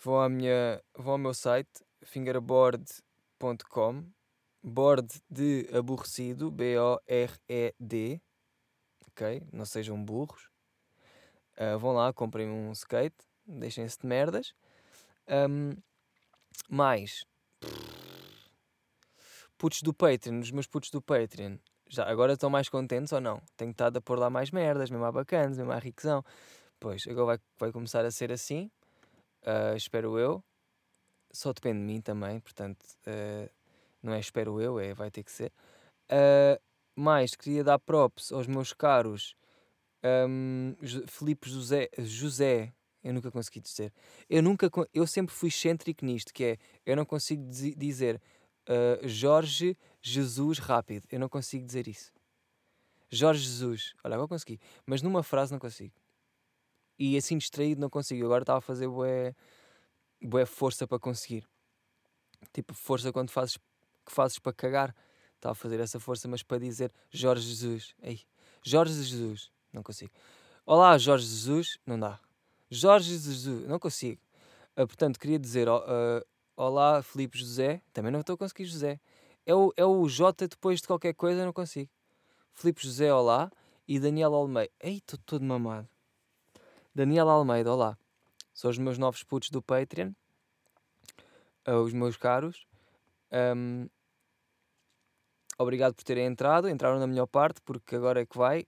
Vão, 0.04 0.20
à 0.20 0.30
minha... 0.30 0.82
Vão 0.94 1.14
ao 1.14 1.18
meu 1.18 1.34
site, 1.34 1.86
fingerboard.com 2.04 4.04
board 4.62 5.22
de 5.30 5.70
aborrecido, 5.74 6.52
B-O-R-E-D, 6.52 8.22
ok? 9.08 9.44
Não 9.52 9.66
sejam 9.66 10.04
burros. 10.04 10.50
Uh, 11.58 11.78
vão 11.78 11.94
lá, 11.94 12.14
comprem 12.14 12.50
um 12.50 12.72
skate, 12.72 13.18
deixem-se 13.46 14.00
de 14.00 14.08
merdas. 14.08 14.54
Um, 15.28 15.76
mais, 16.70 17.26
putos 19.58 19.82
do 19.82 19.94
Patreon, 19.94 20.40
os 20.40 20.52
meus 20.52 20.68
putos 20.68 20.90
do 20.90 21.02
Patreon, 21.02 21.58
já 21.90 22.10
agora 22.10 22.34
estão 22.34 22.50
mais 22.50 22.70
contentes 22.70 23.12
ou 23.12 23.20
não? 23.20 23.42
Tenho 23.58 23.72
estado 23.72 23.98
a 23.98 24.02
pôr 24.02 24.18
lá 24.18 24.30
mais 24.30 24.52
merdas, 24.52 24.90
mesmo 24.90 25.06
a 25.06 25.12
bacanas, 25.12 25.58
mesmo 25.58 25.72
a 25.72 25.80
riquezão. 25.80 26.24
Pois, 26.80 27.06
agora 27.08 27.26
vai, 27.26 27.40
vai 27.58 27.72
começar 27.72 28.06
a 28.06 28.12
ser 28.12 28.32
assim, 28.32 28.72
uh, 29.44 29.76
espero 29.76 30.18
eu. 30.18 30.44
Só 31.32 31.52
depende 31.52 31.80
de 31.80 31.86
mim 31.86 32.02
também, 32.02 32.40
portanto, 32.40 32.84
uh, 33.08 33.50
não 34.02 34.14
é 34.14 34.20
espero 34.20 34.62
eu, 34.62 34.80
é 34.80 34.94
vai 34.94 35.12
ter 35.12 35.24
que 35.24 35.32
ser. 35.32 35.52
Uh, 36.12 36.60
mais, 36.96 37.36
queria 37.36 37.64
dar 37.64 37.80
props 37.80 38.32
aos 38.32 38.48
meus 38.48 38.74
caros 38.74 39.36
um, 40.04 40.76
Felipe 41.08 41.50
José, 41.50 41.90
José, 41.98 42.74
eu 43.04 43.14
nunca 43.14 43.32
consegui 43.32 43.60
dizer. 43.60 43.94
Eu, 44.30 44.42
nunca, 44.42 44.70
eu 44.94 45.08
sempre 45.08 45.34
fui 45.34 45.50
excêntrico 45.50 46.06
nisto, 46.06 46.34
que 46.34 46.44
é, 46.44 46.58
eu 46.86 46.96
não 46.96 47.06
consigo 47.06 47.44
dizer 47.50 48.22
uh, 48.68 49.08
Jorge 49.08 49.78
Jesus 50.02 50.60
rápido, 50.60 51.06
eu 51.12 51.20
não 51.20 51.30
consigo 51.30 51.66
dizer 51.66 51.88
isso. 51.88 52.12
Jorge 53.12 53.44
Jesus, 53.44 53.96
olha, 54.04 54.16
agora 54.16 54.28
consegui, 54.28 54.60
mas 54.86 55.02
numa 55.02 55.24
frase 55.24 55.52
não 55.52 55.60
consigo. 55.60 55.94
E 56.98 57.18
assim 57.18 57.38
distraído 57.38 57.82
não 57.82 57.90
consigo, 57.90 58.26
agora 58.26 58.44
estava 58.44 58.60
a 58.60 58.62
fazer 58.62 58.88
bué, 58.88 59.34
bué 60.22 60.46
força 60.46 60.86
para 60.86 61.00
conseguir. 61.00 61.48
Tipo, 62.54 62.74
força 62.74 63.12
quando 63.12 63.32
fazes 63.32 63.58
que 64.10 64.14
fazes 64.16 64.40
para 64.40 64.52
cagar. 64.52 64.96
Estava 65.36 65.54
a 65.54 65.56
fazer 65.56 65.80
essa 65.80 66.00
força, 66.00 66.28
mas 66.28 66.44
para 66.44 66.60
dizer 66.60 66.92
Jorge 67.12 67.48
Jesus. 67.48 67.96
Ei, 68.02 68.20
Jorge 68.64 68.94
Jesus. 68.94 69.52
Não 69.72 69.84
consigo. 69.84 70.12
Olá, 70.66 70.98
Jorge 70.98 71.26
Jesus. 71.26 71.78
Não 71.86 71.98
dá. 71.98 72.20
Jorge 72.70 73.12
Jesus. 73.12 73.68
Não 73.68 73.80
consigo. 73.80 74.20
Uh, 74.76 74.88
portanto, 74.88 75.20
queria 75.20 75.40
dizer 75.40 75.70
uh, 75.70 75.80
Olá, 76.58 77.02
Felipe 77.02 77.38
José. 77.38 77.82
Também 77.94 78.12
não 78.12 78.20
estou 78.20 78.34
a 78.34 78.38
conseguir 78.38 78.66
José. 78.66 79.00
É 79.46 79.56
o, 79.56 79.72
é 79.78 79.86
o 79.86 80.08
J 80.10 80.48
depois 80.48 80.82
de 80.82 80.88
qualquer 80.88 81.14
coisa, 81.14 81.46
não 81.46 81.54
consigo. 81.54 81.90
Felipe 82.54 82.84
José, 82.84 83.14
olá. 83.14 83.52
E 83.88 84.00
Daniel 84.00 84.34
Almeida. 84.34 84.72
Ei, 84.80 84.98
estou 84.98 85.18
todo 85.26 85.44
mamado. 85.46 85.88
Daniel 86.94 87.30
Almeida, 87.30 87.72
olá. 87.72 87.98
São 88.54 88.70
os 88.70 88.78
meus 88.78 88.98
novos 88.98 89.24
putos 89.24 89.50
do 89.50 89.62
Patreon. 89.62 90.12
Uh, 91.66 91.82
os 91.84 91.94
meus 91.94 92.18
caros. 92.18 92.68
Um, 93.32 93.88
obrigado 95.60 95.94
por 95.94 96.04
terem 96.04 96.26
entrado, 96.26 96.70
entraram 96.70 96.98
na 96.98 97.06
melhor 97.06 97.28
parte, 97.28 97.62
porque 97.62 97.96
agora 97.96 98.22
é 98.22 98.26
que 98.26 98.38
vai 98.38 98.66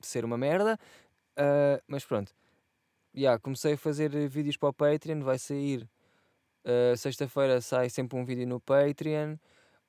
ser 0.00 0.24
uma 0.24 0.38
merda. 0.38 0.78
Uh, 1.32 1.82
mas 1.86 2.04
pronto, 2.04 2.32
yeah, 3.14 3.38
comecei 3.40 3.74
a 3.74 3.78
fazer 3.78 4.10
vídeos 4.28 4.56
para 4.56 4.68
o 4.68 4.72
Patreon, 4.72 5.20
vai 5.20 5.38
sair 5.38 5.88
uh, 6.64 6.96
sexta-feira 6.96 7.60
sai 7.60 7.90
sempre 7.90 8.18
um 8.18 8.24
vídeo 8.24 8.46
no 8.46 8.60
Patreon, 8.60 9.34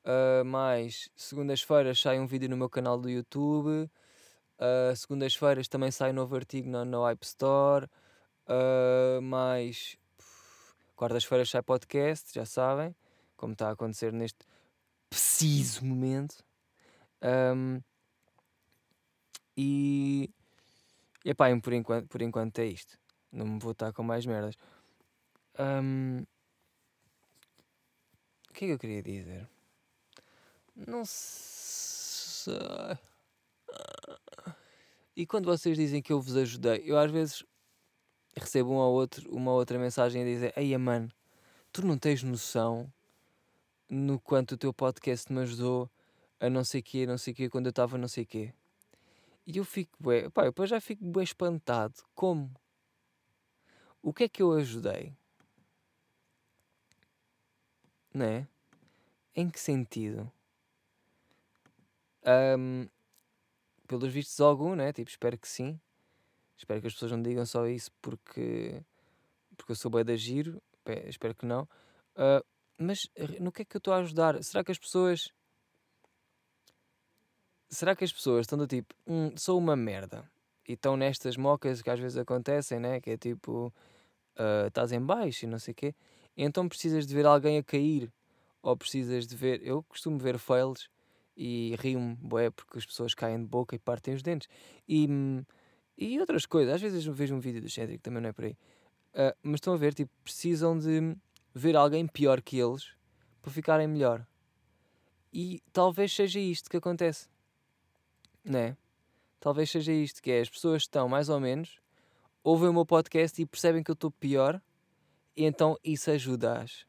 uh, 0.06 0.44
mais 0.46 1.10
segundas-feiras 1.16 2.00
sai 2.00 2.20
um 2.20 2.26
vídeo 2.26 2.50
no 2.50 2.58
meu 2.58 2.70
canal 2.70 2.98
do 2.98 3.10
YouTube, 3.10 3.90
uh, 4.60 4.96
segundas-feiras 4.96 5.68
também 5.68 5.92
sai 5.92 6.12
um 6.12 6.16
novo 6.16 6.36
artigo 6.36 6.70
no, 6.70 6.84
no 6.84 7.08
App 7.08 7.26
Store, 7.26 7.88
mais 9.22 9.98
quartas-feiras 10.96 11.50
sai 11.50 11.62
podcast, 11.62 12.34
já 12.34 12.46
sabem, 12.46 12.96
como 13.38 13.54
está 13.54 13.70
a 13.70 13.72
acontecer 13.72 14.12
neste 14.12 14.40
preciso 15.14 15.86
momento. 15.86 16.44
Um, 17.22 17.80
e 19.56 20.30
epá, 21.24 21.46
por 21.62 21.74
enquanto, 21.74 22.08
por 22.08 22.22
enquanto 22.22 22.58
é 22.60 22.66
isto. 22.66 22.98
Não 23.32 23.46
me 23.46 23.60
vou 23.60 23.74
estar 23.74 23.94
com 23.94 24.02
mais 24.02 24.26
merdas. 24.26 24.56
Um, 25.60 26.24
o 28.50 28.54
que 28.54 28.66
é 28.66 28.68
que 28.68 28.74
eu 28.74 28.80
queria 28.80 29.04
dizer? 29.04 29.48
Não 30.76 31.04
sei. 31.06 32.58
E 35.16 35.28
quando 35.28 35.46
vocês 35.46 35.78
dizem 35.78 36.02
que 36.02 36.12
eu 36.12 36.20
vos 36.20 36.36
ajudei, 36.36 36.82
eu 36.86 36.98
às 36.98 37.12
vezes 37.12 37.44
recebo 38.36 38.72
uma, 38.72 38.88
ou 38.88 38.96
outro, 38.96 39.32
uma 39.32 39.52
outra 39.52 39.78
mensagem 39.78 40.24
a 40.24 40.26
dizer: 40.26 40.54
Ei, 40.58 40.76
mano, 40.76 41.08
tu 41.72 41.86
não 41.86 42.00
tens 42.00 42.24
noção 42.24 42.92
no 43.90 44.20
quanto 44.20 44.54
o 44.54 44.58
teu 44.58 44.74
podcast 44.74 45.32
me 45.32 45.42
ajudou 45.42 45.90
a 46.40 46.50
não 46.50 46.64
sei 46.64 46.82
quê, 46.82 47.06
não 47.06 47.18
sei 47.18 47.34
quê, 47.34 47.50
quando 47.50 47.68
eu 47.68 47.72
estava 47.72 47.98
não 47.98 48.08
sei 48.08 48.26
quê. 48.26 48.54
E 49.46 49.58
eu 49.58 49.66
fico, 49.66 49.92
bué, 50.00 50.30
pá, 50.30 50.44
eu 50.44 50.52
depois 50.52 50.70
já 50.70 50.80
fico 50.80 51.06
bem 51.06 51.24
espantado. 51.24 51.96
Como? 52.16 52.52
O 54.02 54.14
que 54.14 54.26
é 54.26 54.30
que 54.30 54.42
eu 54.42 54.52
ajudei? 54.54 55.14
Né? 58.14 58.48
Em 59.36 59.50
que 59.50 59.60
sentido? 59.60 60.32
Um, 62.26 62.88
pelos 63.88 64.12
vistos 64.12 64.40
algum, 64.40 64.76
né? 64.76 64.94
Tipo, 64.94 65.10
espero 65.10 65.38
que 65.38 65.48
sim. 65.48 65.80
Espero 66.58 66.80
que 66.82 66.88
as 66.88 66.94
pessoas 66.94 67.12
não 67.12 67.22
digam 67.22 67.46
só 67.46 67.68
isso 67.68 67.92
porque, 68.02 68.82
porque 69.58 69.72
eu 69.72 69.76
sou 69.76 69.92
bem 69.92 70.06
da 70.06 70.16
giro. 70.16 70.62
Espero 71.08 71.36
que 71.36 71.46
não. 71.46 71.64
Uh, 72.16 72.46
mas 72.78 73.10
no 73.40 73.52
que 73.52 73.62
é 73.62 73.66
que 73.66 73.76
eu 73.76 73.80
estou 73.80 73.94
a 73.94 73.98
ajudar? 73.98 74.44
Será 74.44 74.64
que 74.64 74.72
as 74.72 74.78
pessoas. 74.78 75.30
Será 77.70 77.96
que 77.96 78.04
as 78.04 78.14
pessoas 78.14 78.42
estão 78.42 78.58
do 78.58 78.68
tipo, 78.68 78.94
hum, 79.08 79.32
sou 79.36 79.58
uma 79.58 79.76
merda 79.76 80.30
e 80.68 80.74
estão 80.74 80.96
nestas 80.96 81.36
mocas 81.38 81.82
que 81.82 81.90
às 81.90 82.00
vezes 82.00 82.18
acontecem, 82.18 82.80
né? 82.80 83.02
Que 83.02 83.12
é 83.12 83.18
tipo, 83.18 83.74
uh, 84.38 84.68
estás 84.68 84.92
em 84.92 85.02
baixo 85.02 85.46
e 85.46 85.48
não 85.48 85.60
sei 85.60 85.72
o 85.72 85.76
quê, 85.76 85.96
então 86.38 86.68
precisas 86.68 87.08
de 87.08 87.14
ver 87.16 87.26
alguém 87.26 87.58
a 87.58 87.64
cair 87.64 88.12
ou 88.62 88.78
precisas 88.78 89.28
de 89.28 89.36
ver. 89.36 89.62
Eu 89.64 89.84
costumo 89.84 90.18
ver 90.18 90.38
fails 90.38 90.90
e 91.36 91.76
rio-me, 91.80 92.16
boé, 92.16 92.50
porque 92.52 92.78
as 92.78 92.86
pessoas 92.86 93.14
caem 93.14 93.40
de 93.40 93.48
boca 93.48 93.76
e 93.76 93.80
partem 93.80 94.14
os 94.14 94.22
dentes 94.22 94.48
e, 94.88 95.08
e 95.98 96.20
outras 96.20 96.46
coisas. 96.46 96.76
Às 96.76 96.82
vezes 96.82 97.06
vejo 97.06 97.36
um 97.36 97.40
vídeo 97.40 97.62
do 97.62 97.70
Cedric, 97.70 98.02
também 98.02 98.22
não 98.22 98.30
é 98.30 98.34
por 98.34 98.46
aí, 98.46 98.52
uh, 99.16 99.36
mas 99.42 99.56
estão 99.56 99.74
a 99.74 99.78
ver, 99.78 99.94
tipo, 99.94 100.12
precisam 100.24 100.78
de 100.78 101.16
ver 101.54 101.76
alguém 101.76 102.08
pior 102.08 102.42
que 102.42 102.58
eles 102.58 102.96
para 103.42 103.52
ficarem 103.52 103.88
melhor. 103.88 104.26
E 105.32 105.62
talvez 105.72 106.14
seja 106.14 106.40
isto 106.40 106.70
que 106.70 106.78
acontece. 106.78 107.28
Né? 108.44 108.78
Talvez 109.40 109.70
seja 109.70 109.92
isto, 109.92 110.22
que 110.22 110.32
é 110.32 110.42
as 110.42 110.50
pessoas 110.50 110.84
estão 110.84 111.10
mais 111.10 111.30
ou 111.30 111.40
menos, 111.40 111.80
ouvem 112.44 112.70
o 112.70 112.74
meu 112.74 112.86
podcast 112.86 113.42
e 113.42 113.46
percebem 113.46 113.84
que 113.84 113.92
eu 113.92 113.94
estou 113.94 114.12
pior, 114.12 114.62
e 115.36 115.44
então 115.44 115.78
isso 115.84 116.10
ajuda-as. 116.12 116.86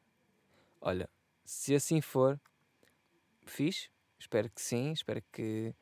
Olha, 0.80 1.08
se 1.44 1.74
assim 1.74 2.00
for, 2.00 2.40
fixe, 3.46 3.88
espero 4.18 4.50
que 4.50 4.60
sim, 4.60 4.92
espero 4.92 5.22
que 5.32 5.74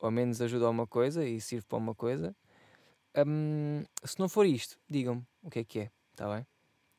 ao 0.00 0.10
menos 0.10 0.40
ajude 0.40 0.64
a 0.64 0.68
uma 0.68 0.86
coisa 0.86 1.24
e 1.24 1.40
sirva 1.40 1.66
para 1.68 1.78
uma 1.78 1.94
coisa. 1.94 2.36
Um, 3.26 3.84
se 4.04 4.18
não 4.18 4.28
for 4.28 4.46
isto, 4.46 4.78
digam-me 4.88 5.26
o 5.42 5.50
que 5.50 5.60
é 5.60 5.64
que 5.64 5.78
é, 5.80 5.90
está 6.10 6.32
bem? 6.34 6.46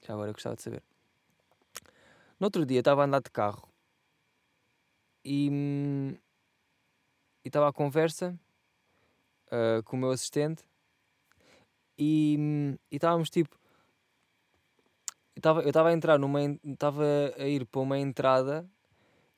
Já 0.01 0.13
agora 0.13 0.29
eu 0.29 0.34
gostava 0.34 0.55
de 0.55 0.62
saber. 0.62 0.88
No 2.39 2.48
outro 2.48 2.65
dia 2.65 2.79
estava 2.79 3.01
a 3.01 3.05
andar 3.05 3.22
de 3.22 3.29
carro 3.31 3.67
e 5.25 6.17
estava 7.43 7.67
à 7.67 7.74
conversa 7.74 8.39
uh, 9.48 9.84
com 9.84 9.98
o 9.98 10.00
meu 10.00 10.12
assistente 10.12 10.63
E 11.98 12.77
estávamos 12.89 13.29
tipo. 13.29 13.60
Eu 15.36 15.67
estava 15.67 15.89
a 15.89 15.93
entrar 15.93 16.17
numa. 16.17 16.39
Estava 16.63 17.03
a 17.38 17.46
ir 17.46 17.65
para 17.65 17.81
uma 17.81 18.00
entrada 18.00 18.69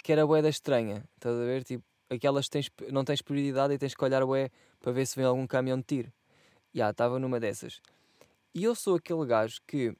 que 0.04 0.12
era 0.12 0.26
boeda 0.26 0.48
estranha. 0.48 1.04
Estás 1.16 1.36
a 1.36 1.44
ver? 1.44 1.64
Tipo, 1.64 1.84
aquelas 2.08 2.48
tens, 2.50 2.70
não 2.92 3.04
tens 3.04 3.22
prioridade 3.22 3.74
e 3.74 3.80
tens 3.80 3.96
que 3.96 4.04
olhar 4.04 4.24
bué 4.26 4.52
para 4.80 4.92
ver 4.92 5.08
se 5.08 5.16
vem 5.16 5.26
algum 5.26 5.48
caminhão 5.48 5.80
de 5.80 5.86
tiro. 5.86 6.14
Yeah, 6.74 6.92
estava 6.92 7.18
numa 7.18 7.40
dessas. 7.40 7.82
E 8.54 8.64
eu 8.64 8.76
sou 8.76 8.96
aquele 8.96 9.26
gajo 9.26 9.60
que 9.66 9.96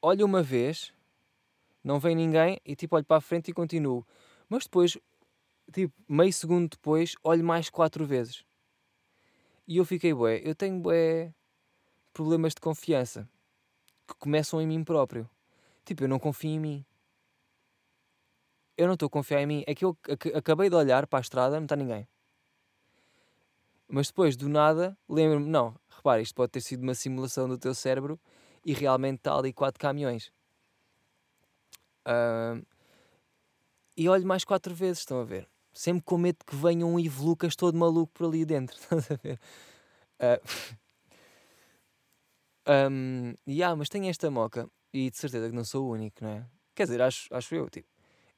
olho 0.00 0.24
uma 0.24 0.42
vez, 0.42 0.92
não 1.86 2.00
vem 2.00 2.14
ninguém 2.14 2.60
e 2.64 2.74
tipo 2.74 2.96
olho 2.96 3.04
para 3.04 3.18
a 3.18 3.20
frente 3.20 3.50
e 3.50 3.54
continuo. 3.54 4.06
Mas 4.48 4.64
depois, 4.64 4.98
tipo, 5.72 5.94
meio 6.08 6.32
segundo 6.32 6.70
depois, 6.70 7.14
olho 7.22 7.44
mais 7.44 7.70
quatro 7.70 8.04
vezes. 8.04 8.44
E 9.66 9.76
eu 9.78 9.84
fiquei 9.84 10.12
bué, 10.12 10.40
eu 10.44 10.54
tenho 10.54 10.78
bué 10.80 11.32
problemas 12.12 12.54
de 12.54 12.60
confiança 12.60 13.28
que 14.06 14.14
começam 14.18 14.60
em 14.60 14.66
mim 14.66 14.84
próprio. 14.84 15.28
Tipo, 15.84 16.04
eu 16.04 16.08
não 16.08 16.18
confio 16.18 16.50
em 16.50 16.60
mim 16.60 16.86
eu 18.76 18.86
não 18.86 18.94
estou 18.94 19.06
a 19.06 19.10
confiar 19.10 19.40
em 19.40 19.46
mim. 19.46 19.64
É 19.66 19.74
que 19.74 19.84
eu 19.84 19.96
acabei 20.34 20.68
de 20.68 20.76
olhar 20.76 21.06
para 21.06 21.18
a 21.18 21.22
estrada, 21.22 21.56
não 21.56 21.64
está 21.64 21.74
ninguém. 21.74 22.06
Mas 23.88 24.08
depois, 24.08 24.36
do 24.36 24.48
nada, 24.48 24.96
lembro-me: 25.08 25.46
não, 25.48 25.74
repara, 25.88 26.20
isto 26.20 26.34
pode 26.34 26.52
ter 26.52 26.60
sido 26.60 26.82
uma 26.82 26.94
simulação 26.94 27.48
do 27.48 27.56
teu 27.56 27.74
cérebro 27.74 28.20
e 28.64 28.72
realmente 28.72 29.18
está 29.18 29.36
ali 29.36 29.52
quatro 29.52 29.80
caminhões. 29.80 30.30
Uh, 32.06 32.64
e 33.96 34.08
olho 34.08 34.26
mais 34.26 34.44
quatro 34.44 34.74
vezes, 34.74 35.00
estão 35.00 35.20
a 35.20 35.24
ver? 35.24 35.48
Sempre 35.72 36.04
com 36.04 36.16
medo 36.16 36.38
que 36.46 36.54
venha 36.54 36.86
um 36.86 36.98
Ivo 36.98 37.24
Lucas 37.24 37.56
todo 37.56 37.76
maluco 37.76 38.12
por 38.12 38.26
ali 38.26 38.44
dentro, 38.44 38.76
estás 38.80 39.10
a 39.10 39.16
ver? 39.16 39.40
Uh, 40.18 40.40
um, 42.90 43.34
yeah, 43.46 43.76
mas 43.76 43.90
tenho 43.90 44.08
esta 44.08 44.30
moca 44.30 44.66
e 44.90 45.10
de 45.10 45.16
certeza 45.18 45.50
que 45.50 45.54
não 45.54 45.62
sou 45.62 45.84
o 45.84 45.90
único, 45.90 46.24
não 46.24 46.30
é? 46.30 46.46
Quer 46.74 46.84
dizer, 46.84 47.02
acho, 47.02 47.28
acho 47.30 47.54
eu, 47.54 47.68
tipo, 47.68 47.86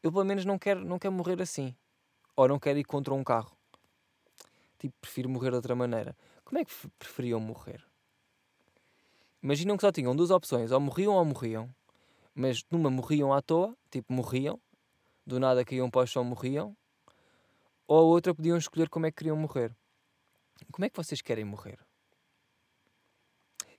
eu 0.03 0.11
pelo 0.11 0.25
menos 0.25 0.45
não 0.45 0.59
quero, 0.59 0.85
não 0.85 0.99
quero 0.99 1.15
morrer 1.15 1.41
assim. 1.41 1.73
Ou 2.35 2.49
não 2.49 2.59
quero 2.59 2.79
ir 2.79 2.85
contra 2.85 3.15
um 3.15 3.23
carro. 3.23 3.57
Tipo, 4.79 4.95
prefiro 5.01 5.29
morrer 5.29 5.51
de 5.51 5.57
outra 5.57 5.75
maneira. 5.75 6.17
Como 6.45 6.59
é 6.59 6.65
que 6.65 6.73
preferiam 6.99 7.41
morrer? 7.41 7.85
Imaginam 9.43 9.77
que 9.77 9.83
só 9.83 9.93
tinham 9.93 10.15
duas 10.15 10.31
opções, 10.31 10.71
ou 10.73 10.81
morriam 10.81 11.15
ou 11.15 11.25
morriam. 11.25 11.73
Mas 12.41 12.63
numa 12.71 12.89
morriam 12.89 13.33
à 13.33 13.43
toa, 13.43 13.77
tipo, 13.91 14.13
morriam, 14.13 14.61
do 15.27 15.41
nada 15.41 15.65
caíam 15.65 15.91
para 15.91 16.03
o 16.03 16.07
chão, 16.07 16.23
morriam. 16.23 16.77
Ou 17.85 17.99
a 17.99 18.03
outra 18.03 18.33
podiam 18.33 18.57
escolher 18.57 18.89
como 18.89 19.07
é 19.07 19.11
que 19.11 19.17
queriam 19.17 19.37
morrer. 19.37 19.77
Como 20.71 20.85
é 20.85 20.89
que 20.89 20.97
vocês 20.97 21.21
querem 21.21 21.45
morrer? 21.45 21.81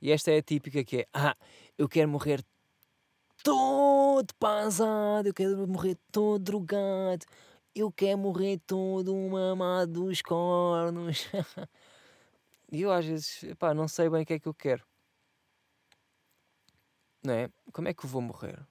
E 0.02 0.12
esta 0.12 0.32
é 0.32 0.40
a 0.40 0.42
típica 0.42 0.84
que 0.84 0.98
é, 0.98 1.08
ah, 1.14 1.38
eu 1.78 1.88
quero 1.88 2.10
morrer 2.10 2.44
todo 3.42 4.28
pasado, 4.38 5.28
eu 5.28 5.34
quero 5.34 5.66
morrer 5.66 5.98
todo 6.12 6.44
drogado, 6.44 7.26
eu 7.74 7.90
quero 7.90 8.18
morrer 8.18 8.60
todo 8.68 9.16
mamado 9.16 10.04
dos 10.04 10.22
cornos. 10.22 11.30
e 12.70 12.82
eu 12.82 12.92
às 12.92 13.06
vezes, 13.06 13.56
pá, 13.58 13.74
não 13.74 13.88
sei 13.88 14.10
bem 14.10 14.24
o 14.24 14.26
que 14.26 14.34
é 14.34 14.40
que 14.40 14.50
eu 14.50 14.54
quero. 14.54 14.84
Não 17.24 17.34
é? 17.34 17.50
Como 17.74 17.88
é 17.88 17.94
que 17.94 18.06
eu 18.06 18.10
vou 18.10 18.22
morrer? 18.22 18.66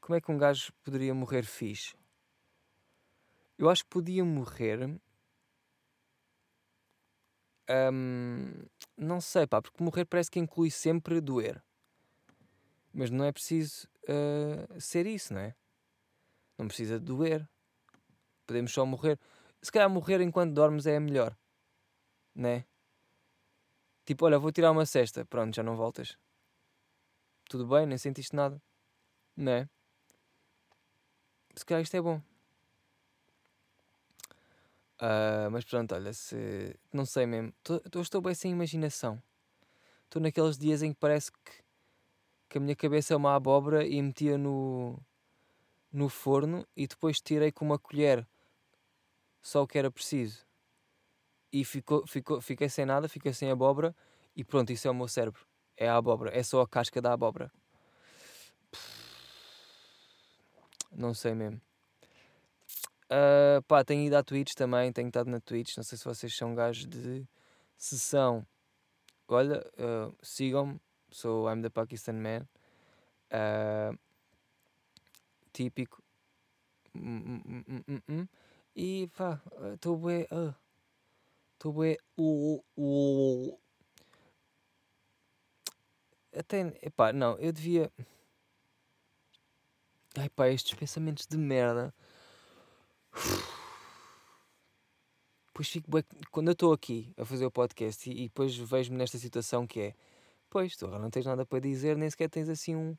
Como 0.00 0.14
é 0.14 0.20
que 0.20 0.30
um 0.30 0.36
gajo 0.36 0.72
poderia 0.82 1.14
morrer 1.14 1.44
fixe? 1.44 1.96
Eu 3.56 3.70
acho 3.70 3.84
que 3.84 3.90
podia 3.90 4.24
morrer. 4.24 5.00
Hum, 7.70 8.66
não 8.96 9.20
sei, 9.20 9.46
pá, 9.46 9.62
porque 9.62 9.82
morrer 9.82 10.04
parece 10.04 10.30
que 10.30 10.38
inclui 10.38 10.70
sempre 10.70 11.20
doer. 11.20 11.62
Mas 12.92 13.10
não 13.10 13.24
é 13.24 13.32
preciso 13.32 13.88
uh, 14.02 14.80
ser 14.80 15.06
isso, 15.06 15.32
não 15.32 15.40
é? 15.40 15.54
Não 16.58 16.68
precisa 16.68 17.00
doer. 17.00 17.48
Podemos 18.46 18.72
só 18.72 18.84
morrer. 18.84 19.18
Se 19.62 19.72
calhar 19.72 19.88
morrer 19.88 20.20
enquanto 20.20 20.52
dormes 20.52 20.86
é 20.86 21.00
melhor. 21.00 21.36
Né? 22.34 22.66
Tipo, 24.04 24.26
olha, 24.26 24.38
vou 24.38 24.52
tirar 24.52 24.70
uma 24.70 24.84
cesta. 24.84 25.24
Pronto, 25.24 25.54
já 25.56 25.62
não 25.62 25.76
voltas. 25.76 26.18
Tudo 27.48 27.66
bem, 27.66 27.86
nem 27.86 27.98
sentiste 27.98 28.34
nada. 28.34 28.60
Né? 29.36 29.68
Se 31.54 31.64
calhar 31.64 31.82
isto 31.82 31.96
é 31.96 32.00
bom. 32.00 32.20
Uh, 35.00 35.50
mas 35.50 35.64
pronto, 35.64 35.94
olha, 35.94 36.12
se. 36.12 36.78
Não 36.92 37.04
sei 37.04 37.26
mesmo. 37.26 37.52
Tô, 37.62 38.00
estou 38.00 38.20
bem 38.20 38.34
sem 38.34 38.52
imaginação. 38.52 39.22
Estou 40.04 40.22
naqueles 40.22 40.56
dias 40.56 40.82
em 40.82 40.92
que 40.92 40.98
parece 40.98 41.30
que 41.32 41.64
que 42.54 42.58
a 42.58 42.60
minha 42.60 42.76
cabeça 42.76 43.12
é 43.12 43.16
uma 43.16 43.34
abóbora 43.34 43.84
e 43.84 44.00
metia 44.00 44.38
no, 44.38 44.96
no 45.92 46.08
forno 46.08 46.64
e 46.76 46.86
depois 46.86 47.20
tirei 47.20 47.50
com 47.50 47.64
uma 47.64 47.80
colher 47.80 48.24
só 49.42 49.64
o 49.64 49.66
que 49.66 49.76
era 49.76 49.90
preciso. 49.90 50.46
E 51.52 51.64
ficou, 51.64 52.06
ficou, 52.06 52.40
fiquei 52.40 52.68
sem 52.68 52.86
nada, 52.86 53.08
fiquei 53.08 53.32
sem 53.32 53.50
abóbora 53.50 53.92
e 54.36 54.44
pronto, 54.44 54.72
isso 54.72 54.86
é 54.86 54.90
o 54.92 54.94
meu 54.94 55.08
cérebro. 55.08 55.44
É 55.76 55.88
a 55.88 55.96
abóbora, 55.96 56.30
é 56.36 56.42
só 56.42 56.60
a 56.60 56.68
casca 56.68 57.00
da 57.02 57.12
abóbora. 57.12 57.50
Não 60.92 61.12
sei 61.12 61.34
mesmo. 61.34 61.60
Uh, 63.04 63.62
pá, 63.68 63.84
tenho 63.84 64.06
ido 64.06 64.16
à 64.16 64.22
Twitch 64.22 64.54
também, 64.54 64.92
tenho 64.92 65.08
estado 65.08 65.28
na 65.28 65.40
Twitch. 65.40 65.76
Não 65.76 65.84
sei 65.84 65.98
se 65.98 66.04
vocês 66.04 66.34
são 66.34 66.54
gajos 66.54 66.86
de 66.86 67.26
sessão. 67.76 68.46
Olha, 69.28 69.60
uh, 69.78 70.14
sigam-me, 70.22 70.80
sou 71.10 71.50
I'm 71.50 71.62
the 71.62 71.70
Pakistan 71.70 72.14
Man. 72.14 72.46
Uh, 73.32 73.98
típico. 75.52 76.02
Mm, 76.94 77.40
mm, 77.44 77.92
mm, 78.08 78.28
e 78.76 79.08
pá, 79.16 79.40
estou 79.74 79.96
bem. 79.96 80.26
Estou 81.54 81.72
bem. 81.72 81.96
Até. 86.36 86.76
Epá, 86.82 87.12
não, 87.12 87.36
eu 87.38 87.52
devia. 87.52 87.90
Ai 90.16 90.28
pá, 90.28 90.48
estes 90.48 90.74
pensamentos 90.74 91.26
de 91.26 91.36
merda. 91.36 91.94
Pois 95.52 95.68
fico 95.68 95.90
bem. 95.90 96.04
Quando 96.30 96.48
eu 96.48 96.52
estou 96.52 96.72
aqui 96.72 97.12
a 97.16 97.24
fazer 97.24 97.46
o 97.46 97.50
podcast 97.50 98.10
e, 98.10 98.24
e 98.24 98.28
depois 98.28 98.56
vejo-me 98.56 98.98
nesta 98.98 99.18
situação 99.18 99.66
que 99.66 99.80
é 99.80 99.94
Pois, 100.54 100.76
tu 100.76 100.86
agora 100.86 101.02
não 101.02 101.10
tens 101.10 101.26
nada 101.26 101.44
para 101.44 101.58
dizer, 101.58 101.96
nem 101.96 102.08
sequer 102.08 102.30
tens 102.30 102.48
assim 102.48 102.76
um, 102.76 102.96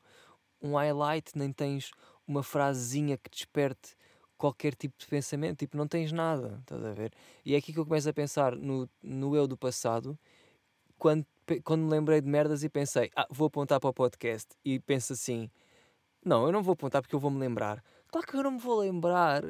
um 0.60 0.74
highlight, 0.74 1.32
nem 1.34 1.50
tens 1.50 1.90
uma 2.28 2.42
frasezinha 2.42 3.16
que 3.16 3.30
desperte 3.30 3.96
qualquer 4.36 4.74
tipo 4.74 4.94
de 4.98 5.06
pensamento, 5.06 5.60
tipo, 5.60 5.74
não 5.74 5.88
tens 5.88 6.12
nada, 6.12 6.58
estás 6.60 6.84
a 6.84 6.92
ver? 6.92 7.14
E 7.46 7.54
é 7.54 7.56
aqui 7.56 7.72
que 7.72 7.78
eu 7.78 7.86
começo 7.86 8.10
a 8.10 8.12
pensar 8.12 8.54
no, 8.54 8.86
no 9.02 9.34
eu 9.34 9.46
do 9.46 9.56
passado, 9.56 10.18
quando, 10.98 11.24
quando 11.64 11.82
me 11.82 11.90
lembrei 11.90 12.20
de 12.20 12.28
merdas 12.28 12.62
e 12.62 12.68
pensei, 12.68 13.10
ah, 13.16 13.26
vou 13.30 13.46
apontar 13.46 13.80
para 13.80 13.90
o 13.90 13.94
podcast, 13.94 14.48
e 14.64 14.78
penso 14.80 15.12
assim, 15.12 15.50
não, 16.24 16.46
eu 16.46 16.52
não 16.52 16.62
vou 16.62 16.72
apontar 16.72 17.02
porque 17.02 17.14
eu 17.14 17.20
vou 17.20 17.30
me 17.30 17.38
lembrar. 17.38 17.82
Claro 18.08 18.26
que 18.26 18.36
eu 18.36 18.42
não 18.42 18.52
me 18.52 18.58
vou 18.58 18.78
lembrar. 18.80 19.42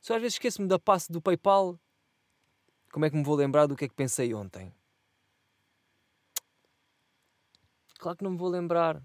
Só 0.00 0.14
às 0.14 0.20
vezes 0.20 0.34
esqueço-me 0.34 0.68
da 0.68 0.78
passe 0.78 1.10
do 1.10 1.20
PayPal. 1.20 1.78
Como 2.92 3.04
é 3.04 3.10
que 3.10 3.16
me 3.16 3.24
vou 3.24 3.34
lembrar 3.34 3.66
do 3.66 3.76
que 3.76 3.84
é 3.84 3.88
que 3.88 3.94
pensei 3.94 4.32
ontem? 4.32 4.72
Claro 7.98 8.18
que 8.18 8.24
não 8.24 8.32
me 8.32 8.36
vou 8.38 8.48
lembrar. 8.48 9.02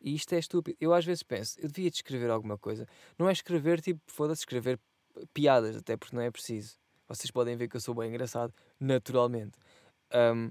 E 0.00 0.14
isto 0.14 0.32
é 0.34 0.38
estúpido. 0.38 0.76
Eu 0.80 0.94
às 0.94 1.04
vezes 1.04 1.22
penso, 1.22 1.58
eu 1.60 1.68
devia 1.68 1.88
escrever 1.88 2.30
alguma 2.30 2.56
coisa. 2.56 2.86
Não 3.18 3.28
é 3.28 3.32
escrever 3.32 3.80
tipo, 3.80 4.00
foda-se, 4.06 4.42
escrever 4.42 4.78
piadas, 5.34 5.76
até 5.76 5.96
porque 5.96 6.14
não 6.14 6.22
é 6.22 6.30
preciso. 6.30 6.78
Vocês 7.08 7.30
podem 7.30 7.56
ver 7.56 7.68
que 7.68 7.76
eu 7.76 7.80
sou 7.80 7.94
bem 7.94 8.10
engraçado, 8.10 8.52
naturalmente. 8.78 9.58
Um, 10.14 10.50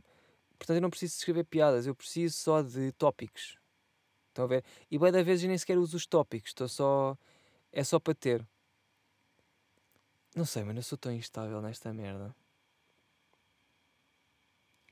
portanto, 0.57 0.77
eu 0.77 0.81
não 0.81 0.89
preciso 0.89 1.15
escrever 1.17 1.43
piadas, 1.45 1.87
eu 1.87 1.95
preciso 1.95 2.37
só 2.37 2.61
de 2.61 2.91
tópicos. 2.93 3.57
Estão 4.29 4.45
a 4.45 4.47
ver? 4.47 4.63
E 4.89 4.99
bem 4.99 5.11
da 5.11 5.23
vez 5.23 5.41
eu 5.41 5.49
nem 5.49 5.57
sequer 5.57 5.77
uso 5.77 5.97
os 5.97 6.05
tópicos, 6.05 6.51
estou 6.51 6.67
só. 6.67 7.17
É 7.71 7.83
só 7.83 7.99
para 7.99 8.13
ter. 8.13 8.47
Não 10.35 10.45
sei, 10.45 10.63
mas 10.63 10.75
eu 10.75 10.83
sou 10.83 10.97
tão 10.97 11.11
instável 11.11 11.61
nesta 11.61 11.93
merda. 11.93 12.35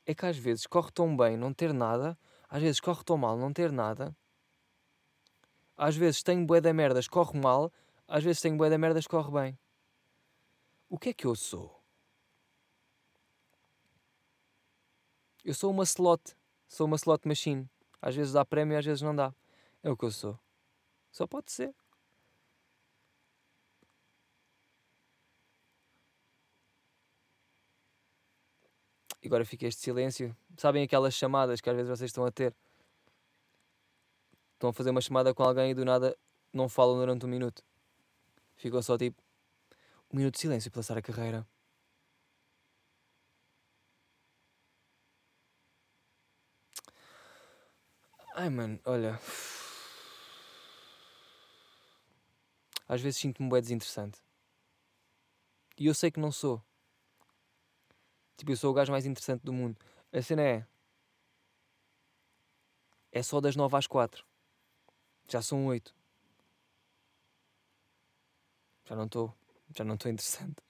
É 0.06 0.14
que 0.14 0.26
às 0.26 0.38
vezes 0.38 0.68
corre 0.68 0.92
tão 0.92 1.16
bem 1.16 1.38
não 1.38 1.54
ter 1.54 1.74
nada 1.74 2.18
às 2.50 2.62
vezes 2.62 2.80
corre 2.80 3.04
tão 3.04 3.18
mal 3.18 3.38
não 3.38 3.52
ter 3.52 3.72
nada. 3.72 4.16
Às 5.76 5.96
vezes 5.96 6.24
tenho 6.24 6.46
bué 6.46 6.62
da 6.62 6.74
merdas, 6.74 7.08
corre 7.08 7.38
mal. 7.38 7.72
Às 8.08 8.24
vezes 8.24 8.42
tenho 8.42 8.56
bué 8.56 8.70
da 8.70 8.78
merdas, 8.78 9.08
corre 9.08 9.32
bem. 9.32 9.60
O 10.88 10.98
que 10.98 11.10
é 11.10 11.14
que 11.14 11.26
eu 11.26 11.36
sou? 11.36 11.75
Eu 15.46 15.54
sou 15.54 15.70
uma 15.70 15.84
slot. 15.84 16.36
Sou 16.68 16.88
uma 16.88 16.96
slot 16.96 17.28
machine. 17.28 17.70
Às 18.02 18.16
vezes 18.16 18.34
dá 18.34 18.44
prémio, 18.44 18.78
às 18.78 18.84
vezes 18.84 19.04
não 19.04 19.16
dá. 19.16 19.32
É 19.84 19.92
o 19.92 19.96
que 19.96 20.04
eu 20.04 20.12
sou. 20.12 20.40
Só 21.12 21.28
pode 21.28 21.52
ser. 21.52 21.74
E 29.22 29.28
agora 29.28 29.46
fica 29.46 29.68
este 29.68 29.82
silêncio. 29.82 30.36
Sabem 30.58 30.84
aquelas 30.84 31.14
chamadas 31.14 31.62
que 31.62 31.70
às 31.70 31.76
vezes 31.76 31.90
vocês 31.90 32.10
estão 32.10 32.26
a 32.26 32.32
ter? 32.32 32.56
Estão 34.54 34.72
a 34.72 34.74
fazer 34.74 34.90
uma 34.90 35.02
chamada 35.02 35.32
com 35.34 35.44
alguém 35.44 35.72
e 35.72 35.74
do 35.76 35.86
nada 35.86 36.18
não 36.52 36.68
falam 36.68 36.98
durante 36.98 37.24
um 37.24 37.30
minuto. 37.30 37.64
Ficou 38.56 38.82
só 38.82 38.98
tipo 38.98 39.22
um 40.12 40.18
minuto 40.18 40.36
de 40.36 40.40
silêncio 40.42 40.72
para 40.72 40.80
lançar 40.80 40.98
a 40.98 41.02
carreira. 41.04 41.48
Ai 48.38 48.50
mano, 48.50 48.78
olha. 48.84 49.18
Às 52.86 53.00
vezes 53.00 53.18
sinto-me 53.22 53.50
bem 53.50 53.62
desinteressante. 53.62 54.22
E 55.78 55.88
eu 55.88 55.94
sei 55.94 56.12
que 56.12 56.20
não 56.20 56.34
sou. 56.34 56.62
Tipo, 58.36 58.52
eu 58.52 58.58
sou 58.58 58.72
o 58.72 58.74
gajo 58.74 58.92
mais 58.92 59.06
interessante 59.06 59.42
do 59.42 59.54
mundo. 59.54 59.78
A 60.12 60.22
cena 60.22 60.42
é. 60.42 60.68
É 63.10 63.24
só 63.24 63.40
das 63.40 63.56
9 63.56 63.78
às 63.78 63.88
4. 63.88 64.26
Já 65.30 65.42
são 65.42 65.68
8. 65.68 65.96
Já 68.84 68.98
não 68.98 69.06
estou. 69.06 69.34
Já 69.74 69.86
não 69.86 69.96
estou 69.96 70.12
interessante. 70.12 70.62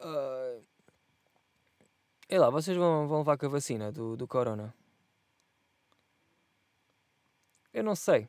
Uh... 0.00 0.64
E 2.26 2.38
lá, 2.38 2.48
vocês 2.48 2.74
vão, 2.74 3.06
vão 3.06 3.18
levar 3.18 3.36
com 3.36 3.44
a 3.44 3.50
vacina 3.50 3.92
do, 3.92 4.16
do 4.16 4.26
Corona? 4.26 4.74
Eu 7.72 7.84
não 7.84 7.94
sei. 7.94 8.28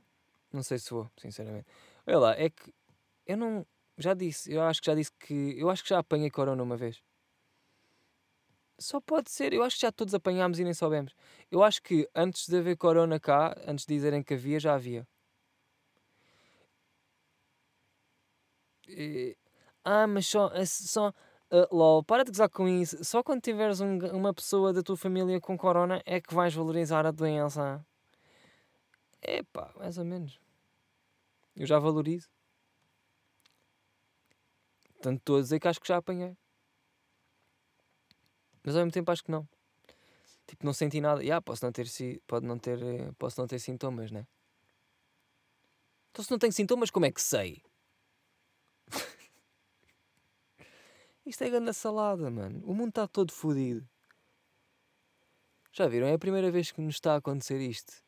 Não 0.52 0.64
sei 0.64 0.78
se 0.80 0.90
vou, 0.92 1.10
sinceramente. 1.18 1.68
Olha 2.06 2.20
lá, 2.20 2.36
é 2.38 2.50
que 2.50 2.74
eu 3.26 3.38
não. 3.38 3.66
Já 3.98 4.14
disse, 4.14 4.52
eu 4.52 4.62
acho 4.64 4.82
que 4.82 4.88
já 4.88 4.96
disse 4.96 5.12
que. 5.20 5.56
Eu 5.58 5.70
acho 5.70 5.84
que 5.84 5.90
já 5.90 6.00
apanhei 6.00 6.30
Corona 6.30 6.62
uma 6.64 6.78
vez. 6.78 7.02
Só 8.80 9.00
pode 9.00 9.30
ser, 9.30 9.54
eu 9.54 9.64
acho 9.64 9.76
que 9.76 9.84
já 9.84 9.92
todos 9.92 10.14
apanhámos 10.16 10.60
e 10.60 10.64
nem 10.64 10.74
soubemos. 10.74 11.14
Eu 11.52 11.64
acho 11.64 11.82
que 11.84 12.10
antes 12.16 12.48
de 12.48 12.58
haver 12.58 12.76
Corona 12.78 13.20
cá, 13.20 13.56
antes 13.68 13.86
de 13.86 13.94
dizerem 13.94 14.24
que 14.24 14.34
havia, 14.34 14.60
já 14.60 14.74
havia. 14.74 15.08
E... 18.88 19.38
Ah, 19.84 20.08
mas 20.08 20.28
só. 20.28 20.48
É 20.54 20.66
só 20.66 21.10
uh, 21.10 21.76
LOL, 21.76 22.04
para 22.04 22.24
de 22.24 22.32
gozar 22.32 22.50
com 22.50 22.68
isso. 22.68 23.04
Só 23.04 23.24
quando 23.24 23.42
tiveres 23.42 23.82
um, 23.82 23.98
uma 24.16 24.34
pessoa 24.34 24.74
da 24.74 24.82
tua 24.82 24.98
família 24.98 25.40
com 25.40 25.58
Corona 25.58 26.02
é 26.06 26.20
que 26.22 26.34
vais 26.34 26.54
valorizar 26.54 27.06
a 27.06 27.12
doença. 27.12 27.86
É 29.22 29.44
pá, 29.44 29.72
mais 29.78 29.98
ou 29.98 30.06
menos. 30.06 30.40
Eu 31.56 31.66
já 31.66 31.80
valorizo. 31.80 32.30
Portanto, 34.94 35.20
estou 35.20 35.38
a 35.38 35.42
dizer 35.42 35.60
que 35.60 35.68
acho 35.68 35.80
que 35.80 35.88
já 35.88 35.98
apanhei. 35.98 36.38
Mas 38.64 38.76
ao 38.76 38.82
mesmo 38.82 38.92
tempo 38.92 39.12
acho 39.12 39.24
que 39.24 39.32
não. 39.32 39.48
Tipo, 40.48 40.66
não 40.66 40.74
senti 40.74 41.02
nada. 41.02 41.22
Yeah, 41.22 41.42
posso 41.42 41.66
não 41.66 41.72
ter, 41.72 41.88
pode 42.28 42.46
não 42.46 42.60
ter, 42.60 42.82
eh, 42.82 43.12
posso 43.18 43.40
não 43.40 43.48
ter 43.48 43.60
sintomas, 43.60 44.12
né? 44.12 44.28
Então 46.12 46.24
se 46.24 46.32
não 46.32 46.38
tenho 46.38 46.52
sintomas, 46.54 46.92
como 46.92 47.06
é 47.06 47.12
que 47.12 47.22
sei? 47.22 47.64
Isto 51.26 51.44
é 51.44 51.50
grande 51.50 51.74
salada, 51.74 52.30
mano. 52.30 52.62
O 52.66 52.74
mundo 52.74 52.90
está 52.90 53.08
todo 53.08 53.32
fodido. 53.32 53.88
Já 55.72 55.88
viram? 55.88 56.08
É 56.08 56.14
a 56.14 56.20
primeira 56.20 56.52
vez 56.52 56.72
que 56.72 56.82
nos 56.82 56.96
está 56.96 57.14
a 57.14 57.18
acontecer 57.18 57.60
isto. 57.62 58.04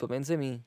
Pelo 0.00 0.12
menos 0.12 0.30
a 0.30 0.36
mim. 0.38 0.64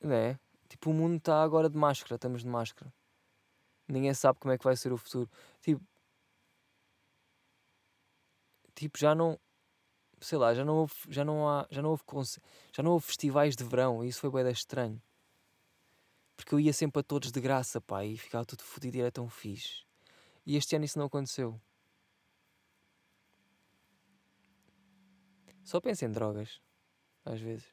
Não 0.00 0.14
é? 0.14 0.38
Tipo, 0.68 0.90
o 0.90 0.94
mundo 0.94 1.16
está 1.16 1.42
agora 1.42 1.68
de 1.68 1.76
máscara, 1.76 2.14
estamos 2.14 2.42
de 2.42 2.48
máscara. 2.48 2.92
Ninguém 3.88 4.14
sabe 4.14 4.38
como 4.38 4.54
é 4.54 4.58
que 4.58 4.62
vai 4.62 4.76
ser 4.76 4.92
o 4.92 4.96
futuro. 4.96 5.28
Tipo, 5.60 5.84
tipo 8.76 8.96
já 8.96 9.12
não, 9.12 9.36
sei 10.20 10.38
lá, 10.38 10.54
já 10.54 10.64
não 10.64 10.76
houve, 10.76 10.94
já 11.08 11.24
não 11.24 11.48
há, 11.48 11.66
já 11.68 11.82
não 11.82 11.90
houve, 11.90 12.04
já 12.72 12.84
não 12.84 12.92
houve 12.92 13.06
festivais 13.06 13.56
de 13.56 13.64
verão 13.64 14.04
e 14.04 14.08
isso 14.08 14.20
foi 14.20 14.30
bem 14.30 14.52
estranho. 14.52 15.02
Porque 16.36 16.54
eu 16.54 16.60
ia 16.60 16.72
sempre 16.72 17.00
a 17.00 17.02
todos 17.02 17.32
de 17.32 17.40
graça, 17.40 17.80
pá, 17.80 18.04
e 18.04 18.16
ficava 18.16 18.44
tudo 18.44 18.62
fodido 18.62 18.96
e 18.96 19.00
era 19.00 19.10
tão 19.10 19.28
fixe. 19.28 19.84
E 20.46 20.56
este 20.56 20.76
ano 20.76 20.84
isso 20.84 20.96
não 20.96 21.06
aconteceu. 21.06 21.60
Só 25.70 25.80
penso 25.80 26.04
em 26.04 26.10
drogas, 26.10 26.60
às 27.24 27.40
vezes. 27.40 27.64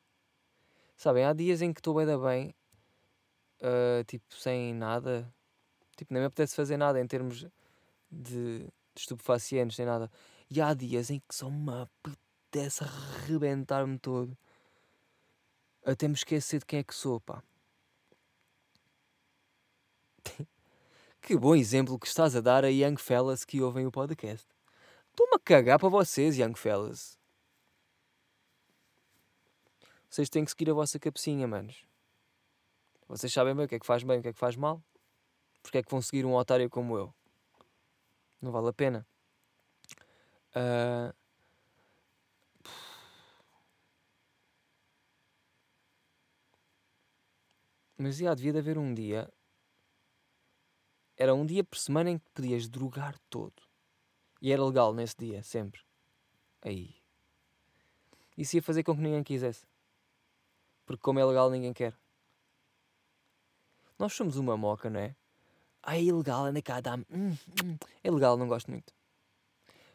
Sabem, 0.96 1.26
há 1.26 1.34
dias 1.34 1.64
em 1.64 1.74
que 1.74 1.80
estou 1.80 1.96
bem 1.96 2.06
da 2.06 2.16
bem, 2.16 2.54
uh, 3.60 4.04
tipo, 4.06 4.36
sem 4.36 4.72
nada. 4.72 5.34
Tipo, 5.96 6.14
nem 6.14 6.22
me 6.22 6.28
apetece 6.28 6.56
fazer 6.56 6.78
nada 6.78 7.02
em 7.02 7.08
termos 7.08 7.40
de, 7.40 7.50
de 8.12 8.70
estupefacientes, 8.96 9.80
nem 9.80 9.88
nada. 9.88 10.12
E 10.48 10.62
há 10.62 10.76
dias 10.76 11.10
em 11.10 11.20
que 11.28 11.34
só 11.34 11.50
me 11.50 11.72
apetece 11.72 12.84
arrebentar-me 12.84 13.98
todo. 13.98 14.38
Até 15.84 16.08
me 16.08 16.14
esquecer 16.14 16.60
de 16.60 16.68
quem 16.68 16.82
é 16.82 16.84
que 16.84 16.94
sou, 16.94 17.20
pá. 17.20 17.42
que 21.20 21.36
bom 21.36 21.56
exemplo 21.56 21.98
que 21.98 22.06
estás 22.06 22.36
a 22.36 22.42
dar 22.42 22.64
a 22.64 22.70
young 22.70 22.98
fellas 22.98 23.44
que 23.44 23.60
ouvem 23.60 23.88
o 23.88 23.92
podcast. 23.92 24.48
Estou-me 25.10 25.34
a 25.38 25.40
cagar 25.40 25.80
para 25.80 25.90
vocês, 25.90 26.38
young 26.38 26.54
fellas. 26.54 27.18
Vocês 30.10 30.30
têm 30.30 30.46
que 30.46 30.52
seguir 30.52 30.70
a 30.70 30.74
vossa 30.74 31.00
cabecinha, 31.00 31.48
manos. 31.48 31.86
Vocês 33.08 33.32
sabem 33.32 33.56
bem 33.56 33.66
o 33.66 33.68
que 33.68 33.76
é 33.76 33.80
que 33.80 33.86
faz 33.86 34.04
bem 34.04 34.20
o 34.20 34.22
que 34.22 34.30
é 34.30 34.34
que 34.34 34.40
faz 34.40 34.56
mal. 34.56 34.84
Porque 35.62 35.78
é 35.78 35.84
que 35.84 35.92
vão 35.92 36.02
seguir 36.02 36.26
um 36.26 36.36
otário 36.36 36.70
como 36.70 36.98
eu? 36.98 37.14
Não 38.42 38.52
vale 38.52 38.70
a 38.70 38.74
pena. 38.74 39.06
Uh... 40.56 41.14
Mas 47.98 48.18
já 48.18 48.34
devia 48.34 48.54
de 48.54 48.60
haver 48.60 48.78
um 48.78 48.94
dia. 48.94 49.32
Era 51.18 51.34
um 51.34 51.46
dia 51.46 51.64
por 51.64 51.78
semana 51.78 52.12
em 52.12 52.20
que 52.20 52.30
podias 52.30 52.70
drogar 52.70 53.18
todo. 53.30 53.64
E 54.40 54.52
era 54.52 54.64
legal 54.64 54.94
nesse 54.94 55.16
dia, 55.18 55.42
sempre. 55.42 55.82
Aí. 56.62 56.96
Isso 58.38 58.56
ia 58.56 58.62
fazer 58.62 58.84
com 58.84 58.96
que 58.96 59.02
ninguém 59.02 59.24
quisesse. 59.24 59.66
Porque 60.88 61.04
como 61.04 61.20
é 61.20 61.26
legal 61.26 61.52
ninguém 61.52 61.74
quer. 61.74 61.96
Nós 64.00 64.14
somos 64.14 64.38
uma 64.38 64.58
moca, 64.58 64.90
não 64.90 65.00
é? 65.00 65.16
Ah, 65.84 65.98
é 65.98 66.02
ilegal, 66.02 66.46
anda 66.46 66.62
cá, 66.62 66.82
dá-me. 66.82 67.06
Hum, 67.12 67.38
hum. 67.64 67.78
É 68.04 68.10
legal, 68.10 68.38
não 68.38 68.48
gosto 68.48 68.72
muito. 68.72 68.94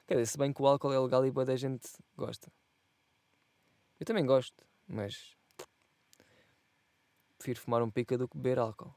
Quer 0.07 0.15
dizer, 0.15 0.27
se 0.27 0.39
bem 0.39 0.53
que 0.53 0.63
o 0.63 0.67
álcool 0.67 0.93
é 0.93 0.99
legal 1.01 1.25
e 1.27 1.31
boa 1.31 1.47
da 1.47 1.57
gente 1.57 1.89
gosta. 2.17 2.53
Eu 3.99 4.05
também 4.05 4.27
gosto, 4.27 4.65
mas 4.87 5.35
prefiro 7.39 7.61
fumar 7.61 7.83
um 7.83 7.91
pica 7.91 8.19
do 8.19 8.29
que 8.29 8.37
beber 8.37 8.59
álcool. 8.59 8.95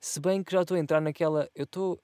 Se 0.00 0.18
bem 0.20 0.42
que 0.42 0.52
já 0.52 0.62
estou 0.62 0.76
a 0.76 0.80
entrar 0.80 1.00
naquela. 1.00 1.48
Eu 1.54 1.64
estou. 1.64 2.02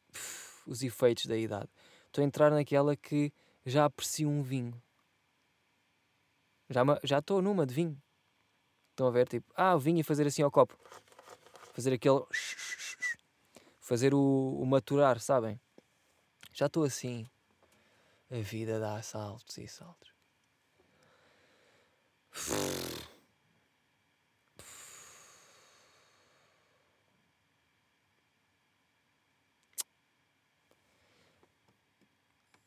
Os 0.66 0.82
efeitos 0.82 1.26
da 1.26 1.36
idade. 1.36 1.68
Estou 2.06 2.22
a 2.22 2.26
entrar 2.26 2.50
naquela 2.50 2.94
que 2.94 3.32
já 3.66 3.86
aprecio 3.86 4.28
um 4.28 4.42
vinho. 4.42 4.80
Já 7.02 7.18
estou 7.18 7.42
numa 7.42 7.66
de 7.66 7.74
vinho. 7.74 8.00
Estão 8.90 9.08
a 9.08 9.10
ver? 9.10 9.26
Tipo, 9.26 9.52
ah, 9.56 9.74
o 9.74 9.78
vinho 9.78 9.98
e 9.98 10.04
fazer 10.04 10.26
assim 10.26 10.42
ao 10.42 10.50
copo. 10.50 10.76
Fazer 11.72 11.92
aquele. 11.92 12.20
Fazer 13.80 14.14
o, 14.14 14.58
o 14.60 14.64
maturar, 14.64 15.18
sabem? 15.18 15.60
Já 16.52 16.66
estou 16.66 16.84
assim. 16.84 17.26
A 18.30 18.36
vida 18.36 18.78
dá 18.78 19.02
saltos 19.02 19.58
e 19.58 19.66
saltos. 19.66 20.14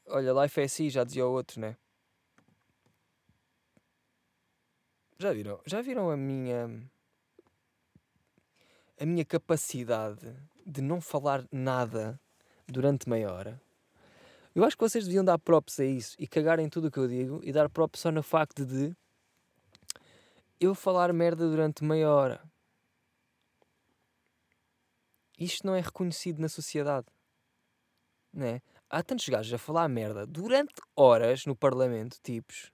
Olha, 0.07 0.43
life 0.43 0.59
é 0.59 0.65
assim, 0.65 0.89
já 0.89 1.03
dizia 1.03 1.25
o 1.25 1.31
outro, 1.31 1.61
né? 1.61 1.77
Já 5.17 5.31
viram? 5.31 5.59
Já 5.65 5.81
viram 5.81 6.09
a 6.09 6.17
minha 6.17 6.89
a 8.99 9.05
minha 9.05 9.25
capacidade 9.25 10.33
de 10.65 10.81
não 10.81 11.01
falar 11.01 11.45
nada 11.51 12.19
durante 12.67 13.09
meia 13.09 13.31
hora? 13.31 13.61
Eu 14.55 14.63
acho 14.63 14.77
que 14.77 14.83
vocês 14.83 15.05
deviam 15.05 15.25
dar 15.25 15.39
props 15.39 15.79
a 15.79 15.85
isso 15.85 16.15
e 16.19 16.27
cagarem 16.27 16.69
tudo 16.69 16.87
o 16.87 16.91
que 16.91 16.99
eu 16.99 17.07
digo 17.07 17.41
e 17.43 17.51
dar 17.51 17.69
props 17.69 18.01
só 18.01 18.11
no 18.11 18.21
facto 18.21 18.65
de 18.65 18.95
eu 20.59 20.75
falar 20.75 21.11
merda 21.11 21.47
durante 21.49 21.83
meia 21.83 22.09
hora. 22.09 22.41
Isto 25.39 25.65
não 25.67 25.75
é 25.75 25.81
reconhecido 25.81 26.39
na 26.39 26.47
sociedade. 26.47 27.07
Né? 28.31 28.61
Há 28.89 29.03
tantos 29.03 29.27
gajos 29.27 29.53
a 29.53 29.57
falar 29.57 29.87
merda 29.89 30.25
durante 30.25 30.73
horas 30.95 31.45
no 31.45 31.55
Parlamento, 31.55 32.17
tipos, 32.21 32.71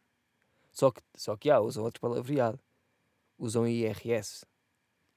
só 0.79 0.91
que, 0.91 1.01
só 1.13 1.35
que 1.35 1.49
há, 1.49 1.59
usam 1.59 1.83
outro 1.83 1.99
palavreado. 1.99 2.57
Usam 3.37 3.67
IRS. 3.67 4.45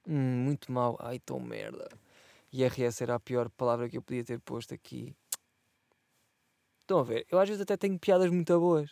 Hum, 0.04 0.44
muito 0.44 0.72
mal. 0.72 0.98
Ai, 0.98 1.20
tão 1.20 1.38
merda. 1.38 1.88
IRS 2.52 3.00
era 3.00 3.14
a 3.14 3.20
pior 3.20 3.48
palavra 3.48 3.88
que 3.88 3.96
eu 3.96 4.02
podia 4.02 4.24
ter 4.24 4.40
posto 4.40 4.74
aqui. 4.74 5.14
Estão 6.80 6.98
a 6.98 7.04
ver? 7.04 7.24
Eu 7.30 7.38
às 7.38 7.48
vezes 7.48 7.62
até 7.62 7.76
tenho 7.76 7.96
piadas 7.96 8.28
muito 8.28 8.58
boas. 8.58 8.90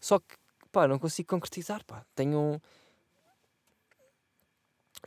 Só 0.00 0.18
que, 0.18 0.34
pá, 0.72 0.88
não 0.88 0.98
consigo 0.98 1.28
concretizar, 1.28 1.84
pá. 1.84 2.02
Tenho 2.14 2.38
um... 2.38 2.60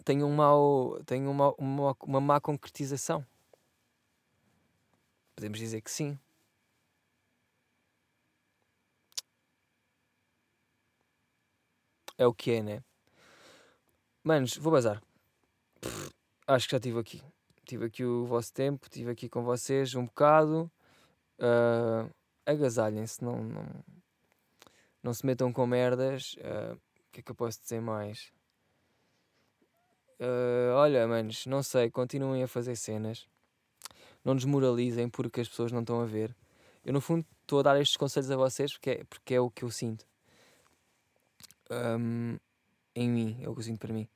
Tenho 0.06 0.28
um 0.28 0.36
mau... 0.36 1.04
Tenho 1.08 1.32
uma, 1.32 1.56
uma, 1.58 1.98
uma 2.04 2.22
má 2.22 2.40
concretização. 2.40 3.26
Podemos 5.36 5.58
dizer 5.58 5.82
que 5.82 5.90
sim. 5.90 6.20
É 12.24 12.26
o 12.26 12.34
que 12.34 12.52
é, 12.52 12.64
né? 12.64 12.82
Manos, 14.24 14.56
vou 14.56 14.72
bazar. 14.72 15.04
Pff, 15.82 16.10
acho 16.48 16.68
que 16.68 16.72
já 16.72 16.78
estive 16.78 16.98
aqui. 16.98 17.22
Tive 17.66 17.84
aqui 17.84 18.06
o 18.06 18.26
vosso 18.26 18.54
tempo, 18.54 18.86
estive 18.86 19.12
aqui 19.12 19.28
com 19.28 19.44
vocês 19.44 19.94
um 19.94 20.06
bocado. 20.06 20.72
Uh, 21.38 22.10
agasalhem-se, 22.46 23.22
não, 23.22 23.44
não, 23.44 23.66
não 25.04 25.14
se 25.14 25.26
metam 25.26 25.52
com 25.52 25.68
merdas. 25.68 26.38
Ah, 26.42 26.72
o 26.72 26.76
uh, 26.76 26.82
que 27.12 27.20
é 27.20 27.24
que 27.24 27.30
eu 27.30 27.36
posso 27.36 27.60
dizer 27.62 27.82
mais? 27.82 28.32
Uh, 30.18 30.76
olha, 30.76 31.06
manos, 31.06 31.46
não 31.46 31.62
sei, 31.62 31.92
continuem 31.92 32.42
a 32.42 32.48
fazer 32.48 32.78
cenas. 32.78 33.28
Não 34.24 34.34
desmoralizem 34.34 35.10
porque 35.10 35.42
as 35.42 35.50
pessoas 35.50 35.74
não 35.74 35.82
estão 35.82 36.00
a 36.00 36.06
ver. 36.06 36.34
Eu, 36.86 36.94
no 36.94 37.02
fundo, 37.02 37.26
estou 37.42 37.60
a 37.60 37.64
dar 37.64 37.82
estes 37.82 37.98
conselhos 37.98 38.32
a 38.32 38.38
vocês 38.38 38.72
porque 38.72 38.90
é, 38.92 39.04
porque 39.04 39.34
é 39.34 39.42
o 39.42 39.52
que 39.52 39.66
eu 39.66 39.70
sinto. 39.70 40.06
Um, 41.74 42.38
em 42.96 43.10
mim, 43.10 43.38
é 43.42 43.50
o 43.50 43.54
que 43.54 43.60
eu 43.60 43.64
sinto 43.64 43.80
para 43.80 43.94
mim. 43.94 44.08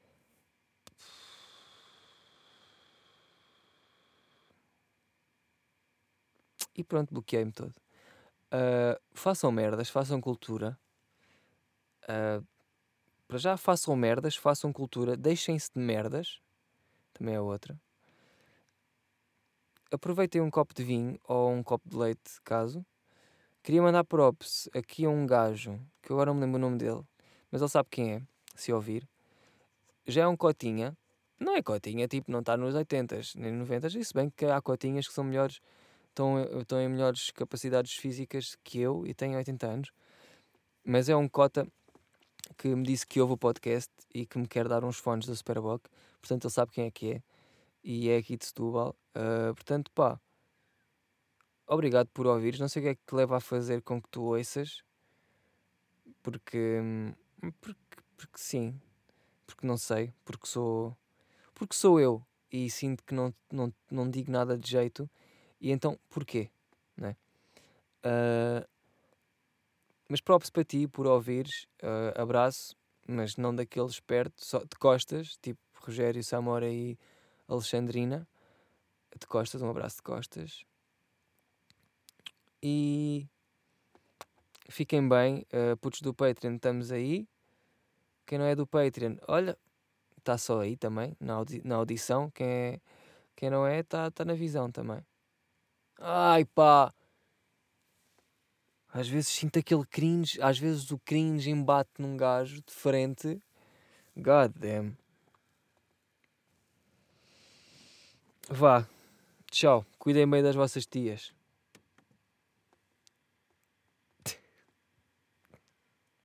E 6.76 6.84
pronto, 6.84 7.12
bloqueei-me 7.12 7.52
todo. 7.52 7.74
Uh, 8.54 9.02
façam 9.14 9.52
merdas, 9.52 9.90
façam 9.90 10.22
cultura. 10.22 10.78
Uh, 12.04 12.46
para 13.28 13.38
já 13.40 13.58
façam 13.58 13.96
merdas, 13.96 14.36
façam 14.36 14.72
cultura, 14.72 15.18
deixem-se 15.18 15.72
de 15.74 15.80
merdas. 15.80 16.40
Também 17.14 17.34
é 17.34 17.42
outra. 17.42 17.80
Aproveitem 19.92 20.42
um 20.42 20.52
copo 20.52 20.74
de 20.74 20.84
vinho 20.84 21.20
ou 21.24 21.52
um 21.52 21.64
copo 21.64 21.90
de 21.90 21.98
leite, 21.98 22.40
caso. 22.44 22.86
Queria 23.64 23.82
mandar 23.82 24.04
props 24.04 24.70
aqui 24.74 25.06
a 25.06 25.10
um 25.10 25.26
gajo, 25.26 25.80
que 26.02 26.14
agora 26.14 26.28
não 26.28 26.36
me 26.36 26.46
lembro 26.46 26.58
o 26.58 26.62
nome 26.62 26.78
dele, 26.78 27.04
mas 27.52 27.62
ele 27.62 27.70
sabe 27.70 27.90
quem 27.90 28.14
é, 28.14 28.22
se 28.56 28.72
ouvir. 28.74 29.08
Já 30.06 30.24
é 30.24 30.28
um 30.28 30.38
cotinha. 30.38 30.98
Não 31.40 31.56
é 31.56 31.62
cotinha, 31.62 32.08
tipo, 32.08 32.32
não 32.32 32.40
está 32.40 32.58
nos 32.58 32.74
80s 32.74 33.36
nem 33.36 33.54
90s. 33.54 33.96
E 34.00 34.04
se 34.04 34.14
bem 34.14 34.30
que 34.30 34.46
há 34.46 34.62
cotinhas 34.62 35.08
que 35.08 35.14
são 35.14 35.24
melhores 35.24 35.62
estão, 36.10 36.42
estão 36.60 36.82
em 36.82 36.90
melhores 36.90 37.30
capacidades 37.32 37.94
físicas 37.94 38.58
que 38.64 38.80
eu 38.80 39.06
e 39.06 39.14
têm 39.14 39.36
80 39.36 39.68
anos. 39.68 39.92
Mas 40.84 41.10
é 41.10 41.16
um 41.16 41.28
cota 41.28 41.68
que 42.58 42.68
me 42.70 42.84
disse 42.84 43.06
que 43.06 43.22
ouve 43.22 43.34
o 43.34 43.38
podcast 43.38 43.92
e 44.14 44.26
que 44.26 44.38
me 44.38 44.48
quer 44.48 44.68
dar 44.68 44.84
uns 44.84 44.98
fones 44.98 45.28
da 45.28 45.36
Superboc. 45.36 45.84
Portanto, 46.22 46.46
ele 46.46 46.54
sabe 46.54 46.72
quem 46.72 46.86
é 46.86 46.92
que 46.92 47.12
é. 47.14 47.24
E 47.84 48.10
é 48.10 48.18
aqui 48.18 48.38
de 48.38 48.46
Setúbal. 48.46 48.96
Uh, 49.16 49.54
portanto, 49.54 49.92
pá. 49.92 50.20
Obrigado 51.68 52.08
por 52.14 52.26
ouvires. 52.26 52.60
Não 52.60 52.68
sei 52.68 52.82
o 52.82 52.86
que 52.86 52.90
é 52.90 52.96
que 52.96 53.06
te 53.06 53.16
leva 53.16 53.38
a 53.38 53.42
fazer 53.42 53.82
com 53.82 54.02
que 54.02 54.10
tu 54.10 54.24
ouças. 54.24 54.82
Porque. 56.24 56.82
Porque, 57.40 57.80
porque 58.16 58.38
sim. 58.38 58.80
Porque 59.46 59.66
não 59.66 59.78
sei. 59.78 60.14
Porque 60.26 60.48
sou. 60.48 60.96
Porque 61.54 61.76
sou 61.76 62.00
eu. 62.00 62.24
E 62.52 62.70
sinto 62.70 63.04
que 63.04 63.14
não, 63.14 63.34
não, 63.52 63.74
não 63.92 64.10
digo 64.10 64.32
nada 64.32 64.58
de 64.58 64.70
jeito 64.70 65.10
e 65.60 65.72
então, 65.72 66.00
porquê? 66.10 66.50
Né? 66.96 67.16
Uh, 68.06 68.68
mas 70.08 70.22
próprio 70.22 70.52
para 70.52 70.64
ti 70.64 70.88
por 70.88 71.08
ouvires, 71.08 71.68
uh, 71.82 72.22
abraço, 72.22 72.76
mas 73.08 73.36
não 73.36 73.54
daqueles 73.54 74.00
perto, 74.00 74.46
só 74.46 74.60
de 74.60 74.78
costas, 74.80 75.38
tipo 75.42 75.60
Rogério, 75.76 76.24
Samora 76.24 76.70
e 76.70 76.98
Alexandrina. 77.48 78.28
De 79.20 79.26
costas, 79.26 79.62
um 79.62 79.70
abraço 79.70 79.98
de 79.98 80.04
costas. 80.04 80.64
E 82.62 83.28
fiquem 84.70 85.08
bem, 85.08 85.46
uh, 85.54 85.78
putos 85.78 86.02
do 86.02 86.14
Patreon, 86.14 86.56
estamos 86.56 86.92
aí. 86.92 87.28
Quem 88.26 88.38
não 88.38 88.46
é 88.46 88.56
do 88.56 88.68
Patreon, 88.68 89.16
olha, 89.28 89.58
está 90.18 90.38
só 90.38 90.60
aí 90.60 90.76
também, 90.76 91.16
na, 91.20 91.36
audi 91.36 91.62
na 91.64 91.76
audição. 91.76 92.30
Quem, 92.32 92.48
é, 92.48 92.82
quem 93.36 93.50
não 93.50 93.66
é, 93.66 93.80
está 93.80 94.12
tá 94.12 94.26
na 94.26 94.34
visão 94.34 94.70
também. 94.72 95.06
Ai 96.00 96.46
pá. 96.46 96.94
Às 98.94 99.08
vezes 99.08 99.30
sinto 99.30 99.60
aquele 99.60 99.86
cringe, 99.86 100.42
às 100.42 100.58
vezes 100.58 100.92
o 100.92 101.00
cringe 101.00 101.50
embate 101.50 101.92
num 102.00 102.18
gajo 102.18 102.62
de 102.62 102.74
frente. 102.74 103.42
God 104.16 104.52
damn. 104.56 104.98
Vá. 108.50 108.88
Tchau. 109.52 109.86
Cuidem 110.00 110.30
bem 110.30 110.42
das 110.42 110.56
vossas 110.56 110.86
tias. 110.86 111.37